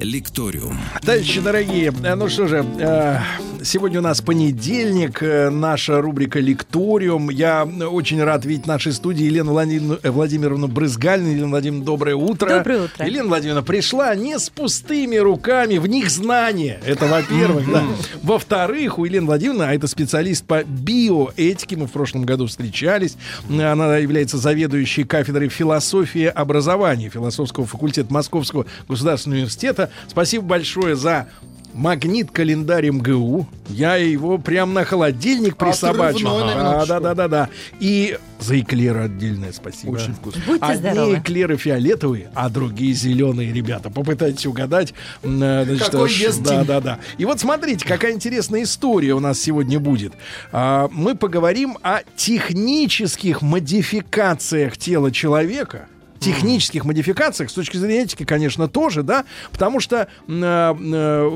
«Лекториум». 0.00 0.78
Товарищи 1.02 1.40
дорогие, 1.40 1.92
ну 1.92 2.28
что 2.28 2.48
же, 2.48 2.66
э, 2.78 3.18
сегодня 3.62 4.00
у 4.00 4.02
нас 4.02 4.20
понедельник, 4.20 5.22
э, 5.22 5.50
наша 5.50 6.00
рубрика 6.00 6.40
«Лекториум». 6.40 7.30
Я 7.30 7.64
очень 7.64 8.22
рад 8.22 8.44
видеть 8.44 8.64
в 8.64 8.68
нашей 8.68 8.92
студии 8.92 9.24
Елену 9.24 9.52
Владимировну, 9.52 9.98
э, 10.02 10.10
Владимировну 10.10 10.68
Брызгальну. 10.68 11.28
Елена 11.28 11.48
Владимировна, 11.48 11.84
доброе 11.84 12.16
утро. 12.16 12.48
Доброе 12.48 12.82
утро. 12.82 13.06
Елена 13.06 13.28
Владимировна 13.28 13.62
пришла 13.62 14.14
не 14.14 14.38
с 14.38 14.50
пустыми 14.50 15.16
руками, 15.16 15.78
в 15.78 15.86
них 15.86 16.10
знания. 16.10 16.80
Это 16.84 17.06
во-первых, 17.06 17.70
да. 17.70 17.84
Во-вторых, 18.22 18.98
у 18.98 19.04
Елены 19.04 19.26
Владимировны, 19.26 19.62
а 19.62 19.74
это 19.74 19.86
специалист 19.86 20.44
по 20.44 20.64
биоэтике, 20.64 21.76
мы 21.76 21.86
в 21.86 21.92
прошлом 21.92 22.24
году 22.24 22.46
встречались, 22.46 23.16
она 23.48 23.96
является 23.98 24.38
заведующей 24.38 25.04
кафедрой 25.04 25.48
философии 25.48 26.24
образования 26.24 27.10
философского 27.10 27.64
факультета 27.66 28.12
Московского 28.12 28.66
государственного 28.88 29.38
университета. 29.38 29.83
Спасибо 30.08 30.44
большое 30.44 30.96
за 30.96 31.26
магнит 31.72 32.30
календарь 32.30 32.88
МГУ. 32.90 33.48
Я 33.68 33.96
его 33.96 34.38
прям 34.38 34.74
на 34.74 34.84
холодильник 34.84 35.56
присобачил. 35.56 36.28
Да, 36.38 36.86
да, 36.86 37.00
да, 37.00 37.14
да, 37.14 37.28
да. 37.28 37.48
И 37.80 38.16
за 38.38 38.60
эклеры 38.60 39.00
отдельное 39.06 39.50
спасибо. 39.52 39.90
Очень 39.92 40.14
вкусно. 40.14 40.40
Будьте 40.46 40.64
Одни 40.64 40.90
здоровы. 40.90 41.18
эклеры 41.18 41.56
фиолетовые, 41.56 42.30
а 42.34 42.48
другие 42.48 42.92
зеленые, 42.92 43.52
ребята. 43.52 43.90
Попытайтесь 43.90 44.46
угадать. 44.46 44.94
э, 45.24 45.26
значит, 45.66 45.88
Какой 45.90 46.08
ш- 46.10 46.26
ест 46.26 46.42
Да, 46.42 46.62
да, 46.62 46.80
да. 46.80 46.98
И 47.18 47.24
вот 47.24 47.40
смотрите, 47.40 47.84
какая 47.84 48.12
интересная 48.12 48.62
история 48.62 49.14
у 49.14 49.20
нас 49.20 49.40
сегодня 49.40 49.80
будет. 49.80 50.12
А, 50.52 50.88
Мы 50.92 51.16
поговорим 51.16 51.78
о 51.82 52.00
технических 52.14 53.42
модификациях 53.42 54.76
тела 54.76 55.10
человека 55.10 55.86
технических 56.24 56.84
модификациях, 56.84 57.50
с 57.50 57.52
точки 57.52 57.76
зрения 57.76 58.02
этики, 58.02 58.24
конечно, 58.24 58.68
тоже, 58.68 59.02
да, 59.02 59.24
потому 59.52 59.80
что 59.80 60.08
м, 60.28 60.42
э, 60.42 60.74
э, 60.94 61.30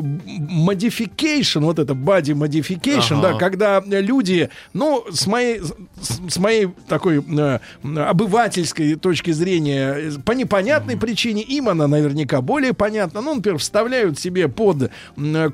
вот 1.60 1.78
это 1.78 1.92
body 1.94 2.34
modification, 2.34 3.18
Ага. 3.18 3.32
да, 3.32 3.38
когда 3.38 3.82
люди, 3.86 4.50
ну, 4.72 5.04
с 5.10 5.26
моей, 5.26 5.60
с, 5.60 6.20
с 6.28 6.38
моей 6.38 6.68
такой 6.88 7.22
э, 7.26 7.58
обывательской 7.82 8.94
точки 8.96 9.30
зрения, 9.30 9.94
э, 9.96 10.10
по 10.24 10.32
непонятной 10.32 10.96
причине, 10.96 11.42
им 11.42 11.68
она 11.68 11.86
наверняка 11.86 12.40
более 12.40 12.72
понятна, 12.74 13.20
ну, 13.20 13.34
например, 13.34 13.58
вставляют 13.58 14.18
себе 14.18 14.48
под 14.48 14.90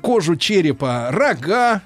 кожу 0.01 0.35
черепа 0.35 1.09
рога, 1.11 1.81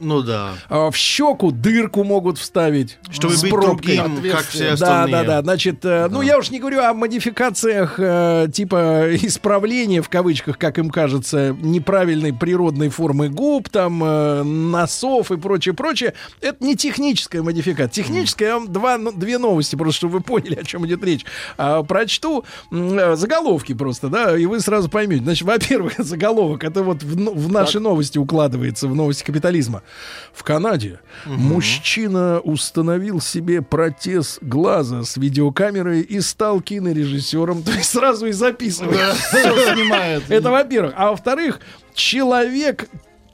Ну 0.00 0.22
да. 0.22 0.54
а, 0.68 0.90
в 0.90 0.96
щеку 0.96 1.50
дырку 1.50 2.04
могут 2.04 2.38
вставить. 2.38 2.98
Чтобы 3.10 3.34
с 3.36 3.42
быть 3.42 3.50
пробкой. 3.50 3.96
другим, 3.98 4.32
как 4.32 4.46
все 4.46 4.68
Да, 4.68 4.72
остальные. 4.74 5.12
да, 5.12 5.24
да. 5.24 5.42
Значит, 5.42 5.84
э, 5.84 6.08
ну 6.10 6.22
я 6.22 6.38
уж 6.38 6.50
не 6.50 6.58
говорю 6.58 6.80
о 6.80 6.92
модификациях 6.94 7.94
э, 7.98 8.48
типа 8.52 9.08
исправления 9.14 10.02
в 10.02 10.08
кавычках, 10.08 10.58
как 10.58 10.78
им 10.78 10.90
кажется, 10.90 11.56
неправильной 11.60 12.32
природной 12.32 12.88
формы 12.88 13.28
губ, 13.28 13.68
там 13.68 14.02
э, 14.02 14.42
носов 14.42 15.30
и 15.30 15.36
прочее, 15.36 15.74
прочее. 15.74 16.14
Это 16.40 16.64
не 16.64 16.76
техническая 16.76 17.42
модификация. 17.42 18.02
Техническая, 18.02 18.48
я 18.48 18.54
вам 18.58 18.72
два, 18.72 18.98
ну, 18.98 19.12
две 19.12 19.38
новости, 19.38 19.76
просто 19.76 19.96
чтобы 19.98 20.14
вы 20.14 20.20
поняли, 20.20 20.54
о 20.56 20.64
чем 20.64 20.86
идет 20.86 21.04
речь. 21.04 21.24
А, 21.58 21.82
прочту 21.82 22.44
э, 22.70 23.14
заголовки 23.16 23.74
просто, 23.74 24.08
да, 24.08 24.36
и 24.36 24.46
вы 24.46 24.60
сразу 24.60 24.88
поймете. 24.88 25.22
Значит, 25.24 25.46
во-первых, 25.46 25.94
заголовок, 25.98 26.64
это 26.64 26.82
вот 26.82 27.02
в, 27.02 27.18
ну- 27.18 27.34
в 27.34 27.50
наши 27.52 27.80
новости 27.80 28.18
укладывается, 28.18 28.88
в 28.88 28.94
новости 28.94 29.24
капитализма. 29.24 29.82
В 30.32 30.42
Канаде 30.42 31.00
мужчина 31.26 32.40
установил 32.40 33.20
себе 33.20 33.62
протез 33.62 34.38
глаза 34.40 35.04
с 35.04 35.16
видеокамерой 35.16 36.00
и 36.00 36.20
стал 36.20 36.60
кинорежиссером. 36.60 37.62
То 37.64 37.72
есть 37.72 37.90
сразу 37.90 38.26
и 38.26 38.32
записывает. 38.32 39.14
Все 39.16 39.74
снимает. 39.74 40.30
Это 40.30 40.50
во-первых. 40.50 40.94
А 40.96 41.10
во-вторых, 41.10 41.60
человек 41.94 42.88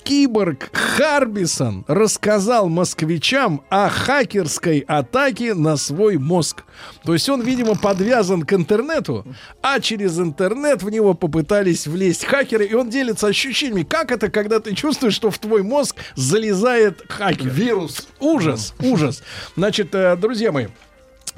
Киборг 0.06 0.70
Харбисон 0.72 1.84
рассказал 1.88 2.68
москвичам 2.68 3.62
о 3.70 3.88
хакерской 3.88 4.84
атаке 4.86 5.52
на 5.52 5.76
свой 5.76 6.16
мозг. 6.16 6.62
То 7.02 7.12
есть 7.12 7.28
он, 7.28 7.42
видимо, 7.42 7.74
подвязан 7.74 8.44
к 8.44 8.52
интернету, 8.52 9.26
а 9.62 9.80
через 9.80 10.20
интернет 10.20 10.84
в 10.84 10.90
него 10.90 11.14
попытались 11.14 11.88
влезть 11.88 12.24
хакеры, 12.24 12.66
и 12.66 12.74
он 12.74 12.88
делится 12.88 13.26
ощущениями. 13.26 13.82
Как 13.82 14.12
это, 14.12 14.30
когда 14.30 14.60
ты 14.60 14.76
чувствуешь, 14.76 15.14
что 15.14 15.32
в 15.32 15.40
твой 15.40 15.64
мозг 15.64 15.96
залезает 16.14 17.02
хакер? 17.08 17.50
Вирус. 17.50 18.06
Ужас, 18.20 18.74
ужас. 18.78 19.24
Значит, 19.56 19.92
э, 19.92 20.14
друзья 20.14 20.52
мои, 20.52 20.68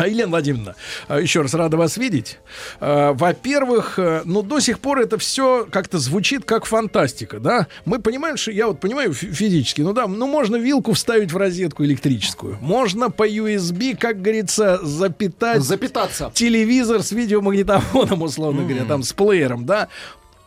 Елена 0.06 0.28
Владимировна, 0.30 0.74
а, 1.08 1.20
еще 1.20 1.40
раз 1.42 1.54
рада 1.54 1.76
вас 1.76 1.96
видеть. 1.96 2.38
А, 2.80 3.12
Во-первых, 3.12 3.98
э, 3.98 4.22
ну, 4.24 4.42
до 4.42 4.60
сих 4.60 4.78
пор 4.80 5.00
это 5.00 5.18
все 5.18 5.66
как-то 5.70 5.98
звучит 5.98 6.44
как 6.44 6.64
фантастика, 6.66 7.40
да? 7.40 7.66
Мы 7.84 7.98
понимаем, 8.00 8.36
что 8.36 8.50
я 8.52 8.66
вот 8.68 8.80
понимаю 8.80 9.12
фи- 9.12 9.30
физически, 9.32 9.80
ну 9.82 9.92
да, 9.92 10.06
ну 10.06 10.26
можно 10.26 10.56
вилку 10.56 10.92
вставить 10.92 11.32
в 11.32 11.36
розетку 11.36 11.84
электрическую, 11.84 12.58
можно 12.60 13.10
по 13.10 13.28
USB, 13.28 13.96
как 13.96 14.22
говорится, 14.22 14.78
запитать 14.84 15.62
Запитаться. 15.62 16.30
телевизор 16.34 17.02
с 17.02 17.12
видеомагнитофоном, 17.12 18.22
условно 18.22 18.62
говоря, 18.62 18.84
там 18.84 19.02
с 19.02 19.12
плеером, 19.12 19.66
да. 19.66 19.88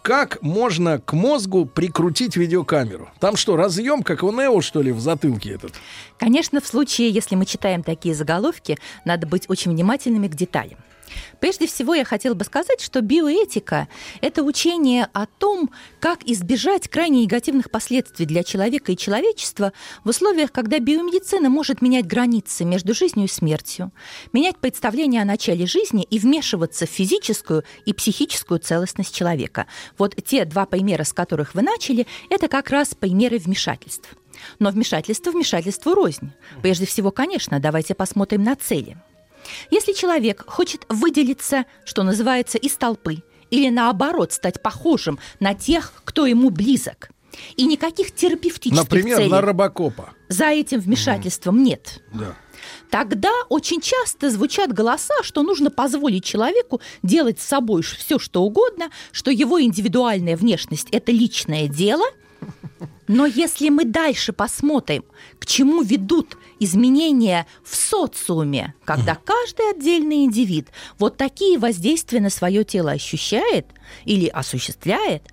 Как 0.01 0.41
можно 0.41 1.00
к 1.00 1.13
мозгу 1.13 1.66
прикрутить 1.66 2.35
видеокамеру? 2.35 3.09
Там 3.19 3.35
что, 3.35 3.56
разъем, 3.56 4.01
как 4.01 4.23
у 4.23 4.31
Нео, 4.31 4.59
что 4.62 4.81
ли, 4.81 4.91
в 4.91 5.00
затылке 5.00 5.51
этот? 5.51 5.73
Конечно, 6.17 6.59
в 6.59 6.66
случае, 6.66 7.12
если 7.12 7.35
мы 7.35 7.45
читаем 7.45 7.84
такие 7.84 8.16
заголовки, 8.16 8.79
надо 9.06 9.28
быть 9.28 9.47
очень 9.47 9.72
внимательными 9.72 10.28
к 10.28 10.35
деталям. 10.35 10.79
Прежде 11.40 11.68
всего, 11.68 11.96
я 11.96 12.06
хотела 12.06 12.34
бы 12.34 12.44
сказать, 12.44 12.82
что 12.82 13.02
биоэтика– 13.02 13.88
это 14.22 14.44
учение 14.44 15.08
о 15.14 15.26
том, 15.26 15.70
как 16.00 16.24
избежать 16.24 16.88
крайне 16.88 17.24
негативных 17.24 17.72
последствий 17.72 18.26
для 18.26 18.44
человека 18.44 18.92
и 18.92 18.98
человечества 18.98 19.74
в 20.04 20.10
условиях, 20.10 20.52
когда 20.52 20.80
биомедицина 20.80 21.50
может 21.50 21.82
менять 21.82 22.06
границы 22.06 22.66
между 22.66 22.94
жизнью 22.94 23.26
и 23.26 23.30
смертью, 23.30 23.92
менять 24.34 24.58
представление 24.58 25.22
о 25.22 25.26
начале 25.26 25.66
жизни 25.66 26.04
и 26.04 26.20
вмешиваться 26.20 26.86
в 26.86 26.90
физическую 26.90 27.64
и 27.86 27.94
психическую 27.94 28.60
целостность 28.60 29.16
человека. 29.16 29.68
Вот 29.98 30.16
те 30.24 30.46
два 30.46 30.66
примера, 30.66 31.04
с 31.04 31.14
которых 31.14 31.56
вы 31.56 31.62
начали, 31.62 32.08
это 32.30 32.48
как 32.48 32.70
раз 32.70 32.96
примеры 32.96 33.38
вмешательств. 33.38 34.10
Но 34.60 34.70
вмешательство 34.72 35.32
вмешательству 35.32 35.94
рознь. 35.94 36.32
Прежде 36.62 36.86
всего, 36.86 37.12
конечно, 37.12 37.60
давайте 37.60 37.96
посмотрим 37.96 38.44
на 38.44 38.56
цели. 38.56 38.98
Если 39.69 39.94
человек 39.94 40.44
хочет 40.47 40.85
выделиться, 40.90 41.66
что 41.85 42.03
называется, 42.03 42.57
из 42.57 42.75
толпы, 42.75 43.24
или 43.50 43.69
наоборот 43.69 44.31
стать 44.34 44.62
похожим 44.62 45.19
на 45.40 45.53
тех, 45.53 45.94
кто 46.06 46.25
ему 46.25 46.50
близок, 46.50 47.09
и 47.56 47.66
никаких 47.66 48.13
терапевтических 48.13 48.84
Например, 48.84 49.18
целей 49.18 49.30
на 49.30 49.41
Робокопа. 49.41 50.09
за 50.28 50.47
этим 50.47 50.80
вмешательством 50.80 51.63
нет, 51.63 52.01
Да. 52.13 52.35
тогда 52.90 53.31
очень 53.50 53.80
часто 53.81 54.30
звучат 54.30 54.74
голоса, 54.74 55.16
что 55.24 55.41
нужно 55.41 55.72
позволить 55.72 56.25
человеку 56.25 56.81
делать 57.03 57.40
с 57.40 57.46
собой 57.47 57.84
все, 57.84 58.19
что 58.19 58.44
угодно, 58.44 58.90
что 59.12 59.31
его 59.31 59.62
индивидуальная 59.62 60.35
внешность– 60.38 60.90
это 60.91 61.12
личное 61.12 61.68
дело. 61.68 62.06
Но 63.08 63.25
если 63.25 63.69
мы 63.69 63.86
дальше 63.86 64.34
посмотрим, 64.34 65.03
к 65.40 65.46
чему 65.46 65.81
ведут 65.81 66.38
изменения 66.59 67.46
в 67.64 67.75
социуме, 67.75 68.74
когда 68.86 69.16
каждый 69.16 69.72
отдельный 69.72 70.24
индивид 70.25 70.69
вот 70.97 71.18
такие 71.18 71.57
воздействия 71.60 72.19
на 72.22 72.30
свое 72.30 72.63
тело 72.63 72.92
ощущает 72.92 73.68
или 74.06 74.28
осуществляет, 74.28 75.24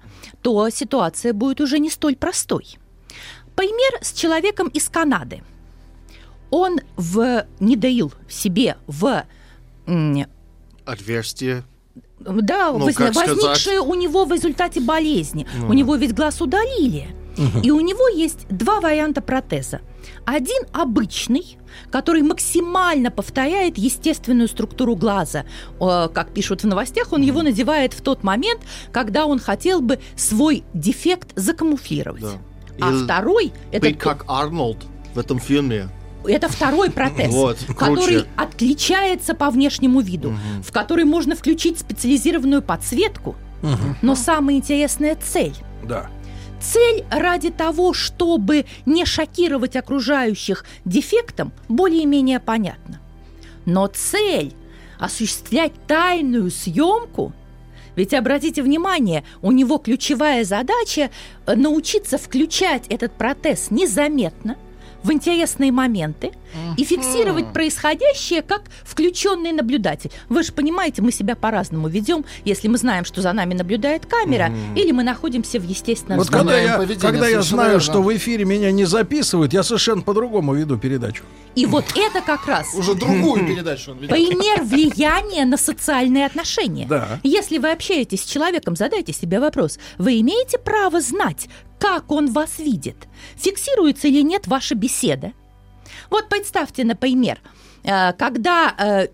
то 0.42 0.68
ситуация 0.70 1.32
будет 1.32 1.60
уже 1.60 1.78
не 1.78 1.90
столь 1.90 2.16
простой. 2.16 2.78
Пример 3.56 3.98
с 4.02 4.12
человеком 4.12 4.68
из 4.68 4.88
Канады. 4.88 5.42
Он 6.50 6.80
в, 6.96 7.46
не 7.60 7.76
доил 7.76 8.12
себе 8.28 8.76
в 8.86 9.24
Отверстие. 10.84 11.64
да, 12.20 12.72
Ну, 12.72 12.78
возник- 12.86 12.96
как 12.96 13.14
сказать? 13.14 13.36
возникшее 13.36 13.80
у 13.80 13.94
него 13.94 14.24
в 14.24 14.32
результате 14.32 14.80
болезни. 14.80 15.46
У 15.68 15.72
него 15.72 15.96
ведь 15.96 16.14
глаз 16.14 16.40
удалили. 16.40 17.08
И 17.62 17.70
у 17.70 17.80
него 17.80 18.08
есть 18.08 18.46
два 18.48 18.80
варианта 18.80 19.20
протеза. 19.20 19.80
Один 20.24 20.62
обычный, 20.72 21.58
который 21.90 22.22
максимально 22.22 23.10
повторяет 23.10 23.78
естественную 23.78 24.48
структуру 24.48 24.96
глаза. 24.96 25.44
Как 25.78 26.32
пишут 26.32 26.62
в 26.62 26.66
новостях, 26.66 27.12
он 27.12 27.22
его 27.22 27.42
надевает 27.42 27.92
в 27.92 28.00
тот 28.02 28.24
момент, 28.24 28.60
когда 28.92 29.26
он 29.26 29.38
хотел 29.38 29.80
бы 29.80 29.98
свой 30.16 30.64
дефект 30.74 31.32
закамуфлировать. 31.36 32.22
Да. 32.22 32.32
А 32.80 32.90
Или 32.90 33.04
второй 33.04 33.52
это 33.72 33.86
Быть 33.86 33.98
как 33.98 34.24
Арнольд 34.28 34.78
в 35.14 35.18
этом 35.18 35.38
фильме. 35.38 35.88
Это 36.26 36.48
второй 36.48 36.90
протез, 36.90 37.32
Вот, 37.32 37.58
который 37.78 38.24
отличается 38.36 39.34
по 39.34 39.50
внешнему 39.50 40.00
виду, 40.00 40.36
в 40.62 40.72
который 40.72 41.04
можно 41.04 41.36
включить 41.36 41.78
специализированную 41.78 42.60
подсветку 42.60 43.36
Но 44.02 44.14
самая 44.14 44.56
интересная 44.56 45.16
цель. 45.16 45.54
Да. 45.84 46.10
Цель 46.60 47.04
ради 47.10 47.50
того, 47.50 47.92
чтобы 47.92 48.66
не 48.84 49.04
шокировать 49.04 49.76
окружающих 49.76 50.64
дефектом, 50.84 51.52
более-менее 51.68 52.40
понятна. 52.40 53.00
Но 53.64 53.86
цель 53.86 54.54
осуществлять 54.98 55.72
тайную 55.86 56.50
съемку 56.50 57.32
ведь 57.98 58.14
обратите 58.14 58.62
внимание, 58.62 59.24
у 59.42 59.50
него 59.50 59.78
ключевая 59.78 60.44
задача 60.44 61.10
научиться 61.48 62.16
включать 62.16 62.86
этот 62.86 63.10
протез 63.10 63.72
незаметно 63.72 64.56
в 65.02 65.12
интересные 65.12 65.72
моменты 65.72 66.32
и 66.76 66.84
фиксировать 66.84 67.52
происходящее 67.52 68.42
как 68.42 68.62
включенный 68.84 69.52
наблюдатель. 69.52 70.10
Вы 70.28 70.42
же 70.42 70.52
понимаете, 70.52 71.02
мы 71.02 71.12
себя 71.12 71.36
по-разному 71.36 71.88
ведем, 71.88 72.24
если 72.44 72.68
мы 72.68 72.78
знаем, 72.78 73.04
что 73.04 73.20
за 73.22 73.32
нами 73.32 73.54
наблюдает 73.54 74.06
камера, 74.06 74.50
или 74.74 74.92
мы 74.92 75.02
находимся 75.02 75.58
в 75.60 75.64
естественном 75.64 76.18
Вот 76.18 76.30
когда 76.30 76.58
я, 76.58 76.78
когда 77.00 77.28
я 77.28 77.42
знаю, 77.42 77.70
верно. 77.72 77.80
что 77.80 78.02
в 78.02 78.14
эфире 78.16 78.44
меня 78.44 78.70
не 78.72 78.84
записывают, 78.84 79.52
я 79.52 79.62
совершенно 79.62 80.02
по-другому 80.02 80.54
веду 80.54 80.78
передачу. 80.78 81.24
И 81.54 81.66
вот 81.66 81.84
это 81.96 82.20
как 82.20 82.46
раз 82.46 82.74
Уже 82.74 82.94
другую 82.94 83.46
передачу 83.46 83.90
он 83.92 83.98
ведет. 83.98 84.10
пример 84.10 84.62
влияния 84.62 85.44
на 85.44 85.56
социальные 85.56 86.26
отношения. 86.26 86.86
Да. 86.86 87.20
Если 87.22 87.58
вы 87.58 87.70
общаетесь 87.72 88.22
с 88.22 88.26
человеком, 88.26 88.76
задайте 88.76 89.12
себе 89.12 89.40
вопрос. 89.40 89.78
Вы 89.98 90.20
имеете 90.20 90.58
право 90.58 91.00
знать, 91.00 91.48
как 91.78 92.10
он 92.10 92.32
вас 92.32 92.58
видит? 92.58 93.08
Фиксируется 93.36 94.08
или 94.08 94.22
нет 94.22 94.46
ваша 94.46 94.74
беседа? 94.74 95.32
Вот 96.10 96.28
представьте, 96.28 96.84
например, 96.84 97.40
э, 97.84 98.12
когда 98.14 98.74
э, 98.78 99.08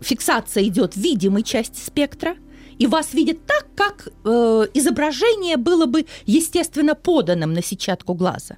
фиксация 0.00 0.64
идет 0.64 0.94
в 0.94 1.00
видимой 1.00 1.42
части 1.42 1.78
спектра, 1.80 2.36
и 2.78 2.86
вас 2.86 3.14
видят 3.14 3.46
так, 3.46 3.66
как 3.76 4.08
э, 4.24 4.66
изображение 4.74 5.56
было 5.56 5.86
бы 5.86 6.06
естественно 6.26 6.94
поданным 6.94 7.52
на 7.52 7.62
сетчатку 7.62 8.14
глаза. 8.14 8.56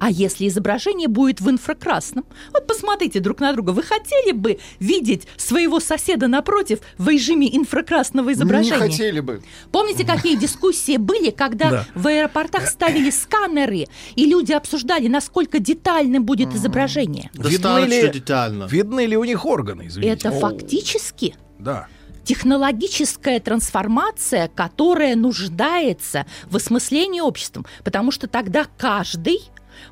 А 0.00 0.10
если 0.10 0.48
изображение 0.48 1.08
будет 1.08 1.40
в 1.42 1.50
инфракрасном? 1.50 2.24
Вот 2.52 2.66
посмотрите 2.66 3.20
друг 3.20 3.38
на 3.40 3.52
друга. 3.52 3.70
Вы 3.70 3.82
хотели 3.82 4.32
бы 4.32 4.58
видеть 4.80 5.28
своего 5.36 5.78
соседа 5.78 6.26
напротив 6.26 6.78
в 6.96 7.06
режиме 7.08 7.54
инфракрасного 7.54 8.28
Не 8.30 8.34
изображения? 8.34 8.78
хотели 8.78 9.20
бы. 9.20 9.42
Помните, 9.70 10.06
какие 10.06 10.36
дискуссии 10.36 10.96
были, 10.96 11.30
когда 11.30 11.70
Да. 11.70 11.86
в 11.94 12.06
аэропортах 12.06 12.66
ставили 12.66 13.10
сканеры, 13.10 13.86
и 14.16 14.24
люди 14.26 14.52
обсуждали, 14.52 15.06
насколько 15.06 15.58
детальным 15.58 16.24
будет 16.24 16.54
изображение? 16.54 17.30
Достаточно 17.34 17.86
ли- 17.86 18.10
детально. 18.10 18.64
Видны 18.64 19.04
ли 19.04 19.18
у 19.18 19.24
них 19.24 19.44
органы, 19.44 19.86
извините? 19.88 20.12
Это 20.14 20.32
фактически 20.32 21.34
Да. 21.58 21.88
технологическая 22.24 23.38
трансформация, 23.40 24.48
которая 24.48 25.14
нуждается 25.14 26.24
в 26.46 26.56
осмыслении 26.56 27.20
обществом, 27.20 27.66
потому 27.84 28.10
что 28.10 28.26
тогда 28.28 28.66
каждый 28.78 29.40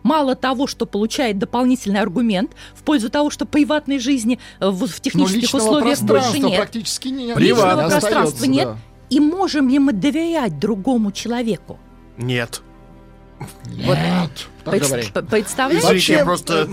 Мало 0.03 0.35
того, 0.35 0.67
что 0.67 0.87
получает 0.87 1.39
дополнительный 1.39 2.01
аргумент 2.01 2.53
в 2.75 2.83
пользу 2.83 3.11
того, 3.11 3.31
что 3.31 3.47
приватной 3.47 3.99
жизни 3.99 4.39
э, 4.61 4.69
в, 4.69 4.87
в 4.87 5.01
технических 5.01 5.55
условиях 5.55 6.01
больше 6.01 6.07
пространства 6.07 6.47
нет. 6.49 6.57
практически 6.57 7.09
не 7.09 7.35
Приватно. 7.35 7.41
Личного 7.41 7.67
не 7.67 7.83
остается, 7.83 8.01
пространства 8.01 8.45
нет. 8.45 8.65
да. 8.69 8.77
И 9.11 9.21
можем 9.21 9.69
ли 9.69 9.79
мы 9.79 9.93
доверять 9.93 10.59
другому 10.59 11.13
человеку? 11.13 11.79
Нет. 12.17 12.63
Нет. 13.67 14.31
Так 14.65 14.73
Пред- 14.73 14.83
говори. 14.87 15.03
п- 15.13 15.23
Представляете? 15.23 15.87
Вообще, 15.87 16.25
просто... 16.25 16.69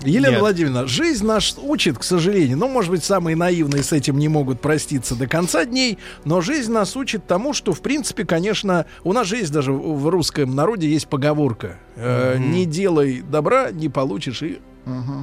Елена 0.00 0.32
Нет. 0.32 0.40
Владимировна, 0.40 0.86
жизнь 0.86 1.24
нас 1.24 1.56
учит, 1.58 1.96
к 1.98 2.02
сожалению, 2.02 2.58
ну, 2.58 2.68
может 2.68 2.90
быть, 2.90 3.02
самые 3.04 3.34
наивные 3.36 3.82
с 3.82 3.92
этим 3.92 4.18
не 4.18 4.28
могут 4.28 4.60
проститься 4.60 5.14
до 5.14 5.26
конца 5.26 5.64
дней, 5.64 5.98
но 6.24 6.40
жизнь 6.40 6.70
нас 6.72 6.96
учит 6.96 7.26
тому, 7.26 7.54
что, 7.54 7.72
в 7.72 7.80
принципе, 7.80 8.24
конечно, 8.26 8.84
у 9.04 9.12
нас 9.12 9.26
же 9.26 9.36
есть 9.36 9.52
даже 9.52 9.72
в 9.72 10.08
русском 10.08 10.54
народе 10.54 10.88
есть 10.88 11.08
поговорка 11.08 11.78
э, 11.96 12.36
«Не 12.38 12.66
делай 12.66 13.22
добра, 13.22 13.70
не 13.70 13.88
получишь 13.88 14.42
и 14.42 14.58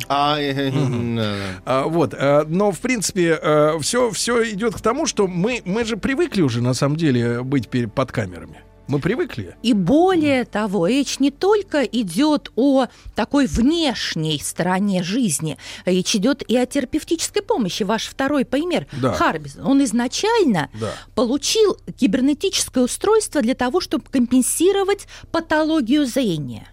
А, 0.08 0.40
э, 0.40 0.54
э, 0.54 0.72
э, 0.72 1.36
А, 1.66 1.84
вот, 1.88 2.16
но 2.48 2.72
в 2.72 2.80
принципе 2.80 3.40
все 3.82 4.10
все 4.12 4.50
идет 4.52 4.76
к 4.76 4.82
тому, 4.82 5.06
что 5.06 5.28
мы 5.28 5.62
мы 5.66 5.84
же 5.86 5.98
привыкли 5.98 6.42
уже 6.42 6.62
на 6.62 6.74
самом 6.74 6.96
деле 6.96 7.44
быть 7.44 7.70
под 7.94 8.12
камерами. 8.12 8.62
Мы 8.88 9.00
привыкли. 9.00 9.56
И 9.64 9.74
более 9.74 10.46
того, 10.46 10.88
речь 10.88 11.20
не 11.20 11.30
только 11.32 11.84
идет 11.84 12.52
о 12.56 12.88
такой 13.16 13.46
внешней 13.46 14.40
стороне 14.40 15.04
жизни, 15.04 15.58
речь 15.86 16.16
идет 16.16 16.42
и 16.48 16.56
о 16.58 16.66
терапевтической 16.66 17.42
помощи. 17.42 17.84
Ваш 17.84 18.08
второй 18.08 18.46
пример, 18.46 18.88
Да. 19.02 19.14
Харбис, 19.14 19.58
он 19.62 19.84
изначально 19.84 20.70
Да. 20.80 20.94
получил 21.16 21.78
кибернетическое 21.98 22.84
устройство 22.84 23.42
для 23.42 23.56
того, 23.56 23.82
чтобы 23.82 24.06
компенсировать 24.10 25.08
патологию 25.32 26.06
зрения. 26.06 26.68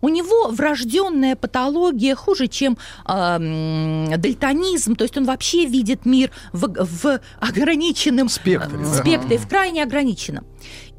У 0.00 0.08
него 0.08 0.48
врожденная 0.48 1.36
патология 1.36 2.14
хуже, 2.14 2.46
чем 2.48 2.76
м, 3.06 4.20
дальтонизм, 4.20 4.96
то 4.96 5.04
есть 5.04 5.16
он 5.16 5.24
вообще 5.24 5.64
видит 5.66 6.06
мир 6.06 6.30
в, 6.52 6.68
в 6.84 7.20
ограниченном 7.40 8.28
Спектре, 8.28 8.78
э, 8.78 8.82
да. 8.82 8.94
спектре, 8.94 9.38
в 9.38 9.48
крайне 9.48 9.82
ограниченном. 9.82 10.44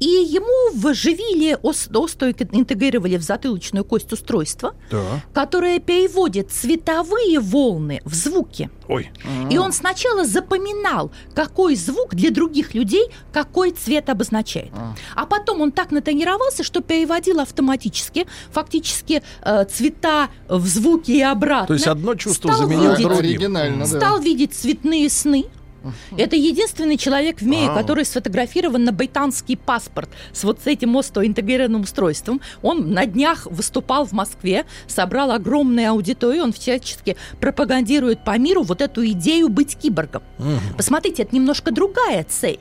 И 0.00 0.06
ему 0.06 0.72
вживили, 0.74 1.56
ос- 1.62 1.88
осто 1.94 2.30
интегрировали 2.30 3.16
в 3.16 3.22
затылочную 3.22 3.84
кость 3.84 4.12
устройство, 4.12 4.74
Да. 4.90 5.20
которое 5.32 5.78
переводит 5.78 6.50
цветовые 6.50 7.38
волны 7.38 8.00
в 8.04 8.14
звуки. 8.14 8.68
Ой. 8.88 9.10
И 9.50 9.58
он 9.58 9.72
сначала 9.72 10.24
запоминал, 10.24 11.12
какой 11.34 11.76
звук 11.76 12.14
для 12.14 12.30
других 12.30 12.74
людей 12.74 13.06
какой 13.32 13.70
цвет 13.70 14.08
обозначает. 14.10 14.70
А 15.14 15.24
потом 15.26 15.60
он 15.60 15.70
так 15.72 15.90
натренировался, 15.92 16.64
что 16.64 16.80
переводил 16.80 17.38
автоматически, 17.40 18.26
фактически 18.50 18.61
э, 19.42 19.64
цвета 19.64 20.28
в 20.48 20.66
звуки 20.66 21.10
и 21.10 21.22
обратно. 21.22 21.66
То 21.68 21.74
есть 21.74 21.86
одно 21.86 22.14
чувство 22.14 22.52
Стал 22.52 22.68
видеть- 22.68 23.02
другим. 23.02 23.10
Оригинально, 23.10 23.86
да. 23.86 23.98
Стал 23.98 24.20
видеть 24.20 24.54
цветные 24.54 25.08
сны. 25.10 25.46
Это 26.16 26.36
единственный 26.36 26.96
человек 26.96 27.40
в 27.40 27.46
мире, 27.46 27.66
Вау. 27.66 27.76
который 27.78 28.04
сфотографирован 28.04 28.84
на 28.84 28.92
британский 28.92 29.56
паспорт 29.56 30.08
с 30.32 30.44
вот 30.44 30.60
этим 30.66 30.96
интегрированным 30.96 31.82
устройством. 31.82 32.40
Он 32.62 32.92
на 32.92 33.06
днях 33.06 33.46
выступал 33.50 34.06
в 34.06 34.12
Москве, 34.12 34.64
собрал 34.86 35.32
огромную 35.32 35.90
аудиторию, 35.90 36.44
он 36.44 36.52
всячески 36.52 37.16
пропагандирует 37.40 38.24
по 38.24 38.38
миру 38.38 38.62
вот 38.62 38.80
эту 38.80 39.04
идею 39.06 39.48
быть 39.48 39.76
киборгом. 39.76 40.22
Посмотрите, 40.76 41.22
это 41.24 41.34
немножко 41.34 41.72
другая 41.72 42.24
цель. 42.28 42.60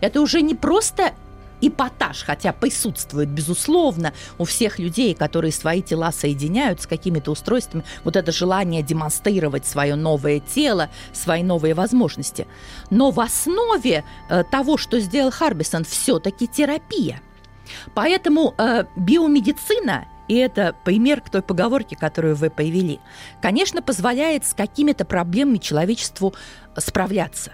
Это 0.00 0.20
уже 0.20 0.40
не 0.40 0.54
просто 0.54 1.12
эпатаж, 1.62 2.24
хотя 2.24 2.52
присутствует, 2.52 3.28
безусловно, 3.28 4.12
у 4.38 4.44
всех 4.44 4.78
людей, 4.78 5.14
которые 5.14 5.52
свои 5.52 5.80
тела 5.80 6.12
соединяют 6.12 6.82
с 6.82 6.86
какими-то 6.86 7.30
устройствами, 7.30 7.84
вот 8.04 8.16
это 8.16 8.32
желание 8.32 8.82
демонстрировать 8.82 9.66
свое 9.66 9.94
новое 9.94 10.40
тело, 10.40 10.90
свои 11.12 11.42
новые 11.42 11.74
возможности. 11.74 12.46
Но 12.90 13.10
в 13.10 13.20
основе 13.20 14.04
э, 14.28 14.44
того, 14.50 14.76
что 14.76 15.00
сделал 15.00 15.30
Харбисон, 15.30 15.84
все-таки 15.84 16.46
терапия. 16.46 17.20
Поэтому 17.94 18.54
э, 18.58 18.84
биомедицина 18.96 20.06
и 20.28 20.36
это 20.36 20.74
пример 20.84 21.20
к 21.20 21.30
той 21.30 21.42
поговорке, 21.42 21.96
которую 21.96 22.36
вы 22.36 22.48
появили, 22.48 23.00
конечно, 23.42 23.82
позволяет 23.82 24.46
с 24.46 24.54
какими-то 24.54 25.04
проблемами 25.04 25.58
человечеству 25.58 26.34
справляться. 26.76 27.52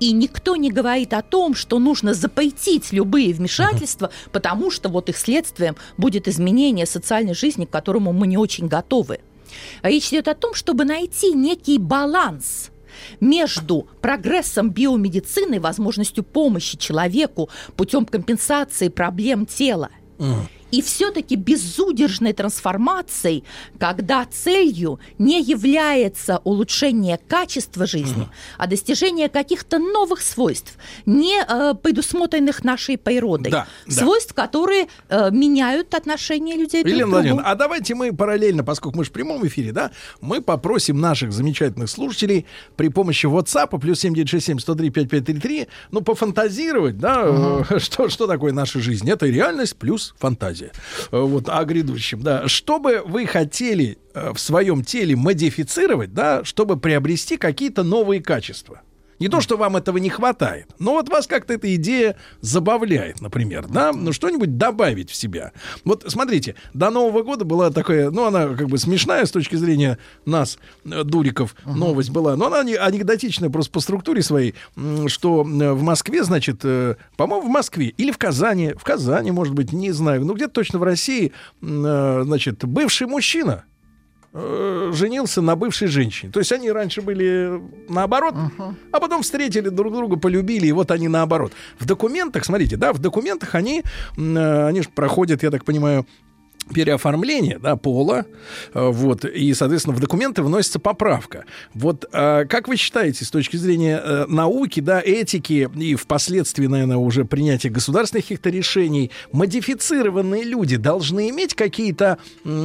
И 0.00 0.12
никто 0.12 0.56
не 0.56 0.70
говорит 0.70 1.12
о 1.12 1.22
том, 1.22 1.54
что 1.54 1.78
нужно 1.78 2.14
запретить 2.14 2.92
любые 2.92 3.32
вмешательства, 3.34 4.10
потому 4.32 4.70
что 4.70 4.88
вот 4.88 5.08
их 5.08 5.16
следствием 5.16 5.76
будет 5.96 6.28
изменение 6.28 6.86
социальной 6.86 7.34
жизни, 7.34 7.64
к 7.64 7.70
которому 7.70 8.12
мы 8.12 8.26
не 8.26 8.36
очень 8.36 8.68
готовы. 8.68 9.20
Речь 9.82 10.08
идет 10.08 10.28
о 10.28 10.34
том, 10.34 10.54
чтобы 10.54 10.84
найти 10.84 11.32
некий 11.32 11.78
баланс 11.78 12.70
между 13.20 13.86
прогрессом 14.00 14.70
биомедицины, 14.70 15.60
возможностью 15.60 16.24
помощи 16.24 16.76
человеку 16.76 17.48
путем 17.76 18.04
компенсации 18.06 18.88
проблем 18.88 19.46
тела 19.46 19.90
и 20.70 20.82
все-таки 20.82 21.36
безудержной 21.36 22.32
трансформацией, 22.32 23.44
когда 23.78 24.24
целью 24.26 25.00
не 25.18 25.40
является 25.40 26.38
улучшение 26.44 27.18
качества 27.28 27.86
жизни, 27.86 28.28
а 28.58 28.66
достижение 28.66 29.28
каких-то 29.28 29.78
новых 29.78 30.20
свойств, 30.20 30.76
не 31.06 31.40
э, 31.40 31.74
предусмотренных 31.74 32.64
нашей 32.64 32.98
природой, 32.98 33.50
Да, 33.50 33.66
да. 33.86 33.92
свойств, 33.92 34.34
которые 34.34 34.88
э, 35.08 35.30
меняют 35.30 35.94
отношения 35.94 36.56
людей 36.56 36.82
друг 36.82 36.94
к 36.94 36.98
другу. 36.98 37.10
Владимировна, 37.10 37.50
а 37.50 37.54
давайте 37.54 37.94
мы 37.94 38.12
параллельно, 38.12 38.64
поскольку 38.64 38.98
мы 38.98 39.04
же 39.04 39.10
в 39.10 39.12
прямом 39.12 39.46
эфире, 39.46 39.72
да, 39.72 39.90
мы 40.20 40.40
попросим 40.42 41.00
наших 41.00 41.32
замечательных 41.32 41.88
слушателей 41.88 42.46
при 42.76 42.88
помощи 42.88 43.26
WhatsApp 43.26 43.78
плюс 43.80 44.00
7967 44.00 44.58
103 44.58 44.90
5533, 44.90 45.68
ну, 45.90 46.00
пофантазировать, 46.02 46.98
да, 46.98 47.64
э, 47.70 47.78
что, 47.78 48.08
что 48.08 48.26
такое 48.26 48.52
наша 48.52 48.80
жизнь. 48.80 49.08
Это 49.10 49.26
реальность 49.26 49.76
плюс 49.76 50.14
фантазия. 50.18 50.57
Э, 50.66 51.20
Вот, 51.20 51.48
о 51.48 51.64
грядущем, 51.64 52.22
да. 52.22 52.48
Что 52.48 52.78
бы 52.78 53.02
вы 53.04 53.26
хотели 53.26 53.98
э, 54.14 54.32
в 54.32 54.38
своем 54.38 54.84
теле 54.84 55.16
модифицировать, 55.16 56.12
да, 56.14 56.44
чтобы 56.44 56.78
приобрести 56.78 57.36
какие-то 57.36 57.82
новые 57.82 58.22
качества? 58.22 58.82
Не 59.18 59.28
то, 59.28 59.40
что 59.40 59.56
вам 59.56 59.76
этого 59.76 59.98
не 59.98 60.10
хватает, 60.10 60.68
но 60.78 60.92
вот 60.92 61.08
вас 61.08 61.26
как-то 61.26 61.54
эта 61.54 61.74
идея 61.74 62.16
забавляет, 62.40 63.20
например, 63.20 63.66
да, 63.68 63.92
ну 63.92 64.12
что-нибудь 64.12 64.56
добавить 64.56 65.10
в 65.10 65.14
себя. 65.16 65.52
Вот 65.84 66.04
смотрите, 66.08 66.54
до 66.72 66.90
Нового 66.90 67.22
года 67.22 67.44
была 67.44 67.70
такая, 67.70 68.10
ну 68.10 68.26
она 68.26 68.48
как 68.48 68.68
бы 68.68 68.78
смешная 68.78 69.26
с 69.26 69.30
точки 69.30 69.56
зрения 69.56 69.98
нас, 70.24 70.58
э, 70.84 71.02
дуриков, 71.02 71.56
новость 71.64 72.10
была, 72.10 72.36
но 72.36 72.46
она 72.46 72.62
не- 72.62 72.76
анекдотичная 72.76 73.50
просто 73.50 73.72
по 73.72 73.80
структуре 73.80 74.22
своей, 74.22 74.54
что 75.08 75.40
э, 75.42 75.72
в 75.72 75.82
Москве, 75.82 76.22
значит, 76.22 76.60
э, 76.64 76.96
по-моему, 77.16 77.46
в 77.48 77.50
Москве 77.50 77.86
или 77.88 78.12
в 78.12 78.18
Казани, 78.18 78.74
в 78.78 78.84
Казани, 78.84 79.30
может 79.32 79.54
быть, 79.54 79.72
не 79.72 79.90
знаю, 79.90 80.24
ну 80.24 80.34
где-то 80.34 80.52
точно 80.52 80.78
в 80.78 80.82
России, 80.84 81.32
значит, 81.60 82.64
бывший 82.64 83.06
мужчина, 83.06 83.64
э, 84.32 84.92
женился 84.94 85.40
на 85.42 85.56
бывшей 85.56 85.88
женщине. 85.88 86.32
То 86.32 86.40
есть 86.40 86.52
они 86.52 86.70
раньше 86.70 87.02
были 87.02 87.60
наоборот, 87.88 88.34
а 88.92 89.00
потом 89.00 89.22
встретили 89.22 89.68
друг 89.68 89.92
друга, 89.92 90.16
полюбили, 90.16 90.66
и 90.66 90.72
вот 90.72 90.90
они 90.90 91.08
наоборот. 91.08 91.52
В 91.78 91.86
документах, 91.86 92.44
смотрите, 92.44 92.76
да, 92.76 92.92
в 92.92 92.98
документах 92.98 93.54
они, 93.54 93.82
э, 94.16 94.66
они 94.66 94.82
же 94.82 94.88
проходят, 94.88 95.42
я 95.42 95.50
так 95.50 95.64
понимаю, 95.64 96.06
переоформление 96.72 97.58
да, 97.58 97.76
пола, 97.76 98.26
э, 98.74 98.88
вот, 98.88 99.24
и, 99.24 99.54
соответственно, 99.54 99.96
в 99.96 100.00
документы 100.00 100.42
вносится 100.42 100.78
поправка. 100.78 101.44
Вот 101.74 102.04
э, 102.12 102.44
как 102.46 102.68
вы 102.68 102.76
считаете, 102.76 103.24
с 103.24 103.30
точки 103.30 103.56
зрения 103.56 104.00
э, 104.02 104.26
науки, 104.28 104.80
да, 104.80 105.00
этики 105.00 105.68
и 105.76 105.94
впоследствии, 105.94 106.66
наверное, 106.66 106.96
уже 106.96 107.24
принятия 107.24 107.68
государственных 107.68 108.24
каких-то 108.24 108.50
решений, 108.50 109.10
модифицированные 109.32 110.44
люди 110.44 110.76
должны 110.76 111.30
иметь 111.30 111.54
какие-то 111.54 112.18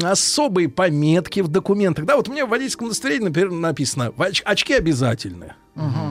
особые 0.04 0.70
пометки 0.70 1.40
в 1.40 1.48
документах? 1.48 2.06
Да, 2.06 2.16
вот 2.16 2.30
у 2.30 2.32
меня 2.32 2.46
в 2.46 2.50
водительском 2.50 2.88
удостоверении, 2.88 3.26
например, 3.26 3.52
написано 3.52 4.12
«Оч- 4.18 4.44
очки 4.44 4.74
обязательны». 4.74 5.54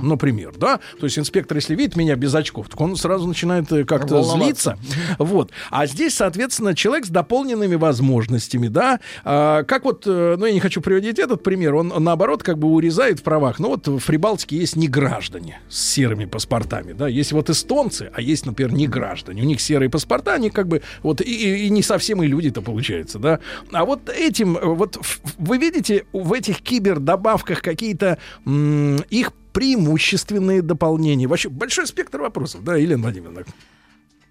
Например, 0.03 0.53
да, 0.57 0.81
то 0.99 1.07
есть 1.07 1.19
инспектор, 1.19 1.57
если 1.57 1.75
видит 1.77 1.95
меня 1.97 2.17
без 2.17 2.35
очков, 2.35 2.69
так 2.69 2.81
он 2.81 2.97
сразу 2.97 3.27
начинает 3.29 3.71
э, 3.73 3.85
как-то 3.85 4.17
злиться, 4.23 4.77
вот. 5.19 5.51
А 5.71 5.87
здесь, 5.87 6.15
соответственно, 6.15 6.75
человек 6.75 7.07
с 7.07 7.11
дополненными 7.11 7.77
возможностями, 7.77 8.67
да. 8.69 8.99
А, 9.25 9.63
как 9.63 9.85
вот, 9.85 10.03
э, 10.07 10.37
ну, 10.39 10.47
я 10.47 10.53
не 10.53 10.59
хочу 10.61 10.81
приводить 10.81 11.19
этот 11.21 11.43
пример, 11.45 11.75
он 11.77 11.93
наоборот 11.99 12.43
как 12.43 12.59
бы 12.59 12.69
урезает 12.69 13.21
в 13.21 13.23
правах. 13.23 13.59
Ну, 13.61 13.69
вот 13.69 13.87
в 13.87 14.05
Прибалтике 14.05 14.57
есть 14.57 14.75
неграждане 14.77 15.61
с 15.69 15.79
серыми 15.93 16.25
паспортами, 16.25 16.93
да. 16.93 17.07
Есть 17.07 17.33
вот 17.33 17.49
эстонцы, 17.49 18.11
а 18.15 18.21
есть, 18.21 18.47
например, 18.47 18.73
неграждане. 18.73 19.43
У 19.43 19.45
них 19.47 19.61
серые 19.61 19.91
паспорта, 19.91 20.35
они 20.35 20.51
как 20.51 20.67
бы 20.67 20.83
вот 21.03 21.21
и, 21.21 21.25
и- 21.25 21.67
и 21.67 21.71
не 21.71 21.83
совсем 21.83 22.23
и 22.23 22.27
люди-то 22.27 22.63
получается, 22.63 23.19
да. 23.21 23.39
А 23.73 23.85
вот 23.85 24.09
этим, 24.09 24.57
э, 24.57 24.65
вот 24.65 24.99
вы 25.39 25.59
видите 25.59 26.05
в 26.13 26.33
этих 26.33 26.61
кибердобавках 26.63 27.63
какие-то 27.63 28.19
их 28.47 29.33
преимущественные 29.53 30.63
дополнения. 30.63 31.27
Вообще 31.27 31.49
большой 31.49 31.87
спектр 31.87 32.21
вопросов, 32.21 32.65
да, 32.65 32.77
Елена 32.77 33.03
Владимировна? 33.03 33.45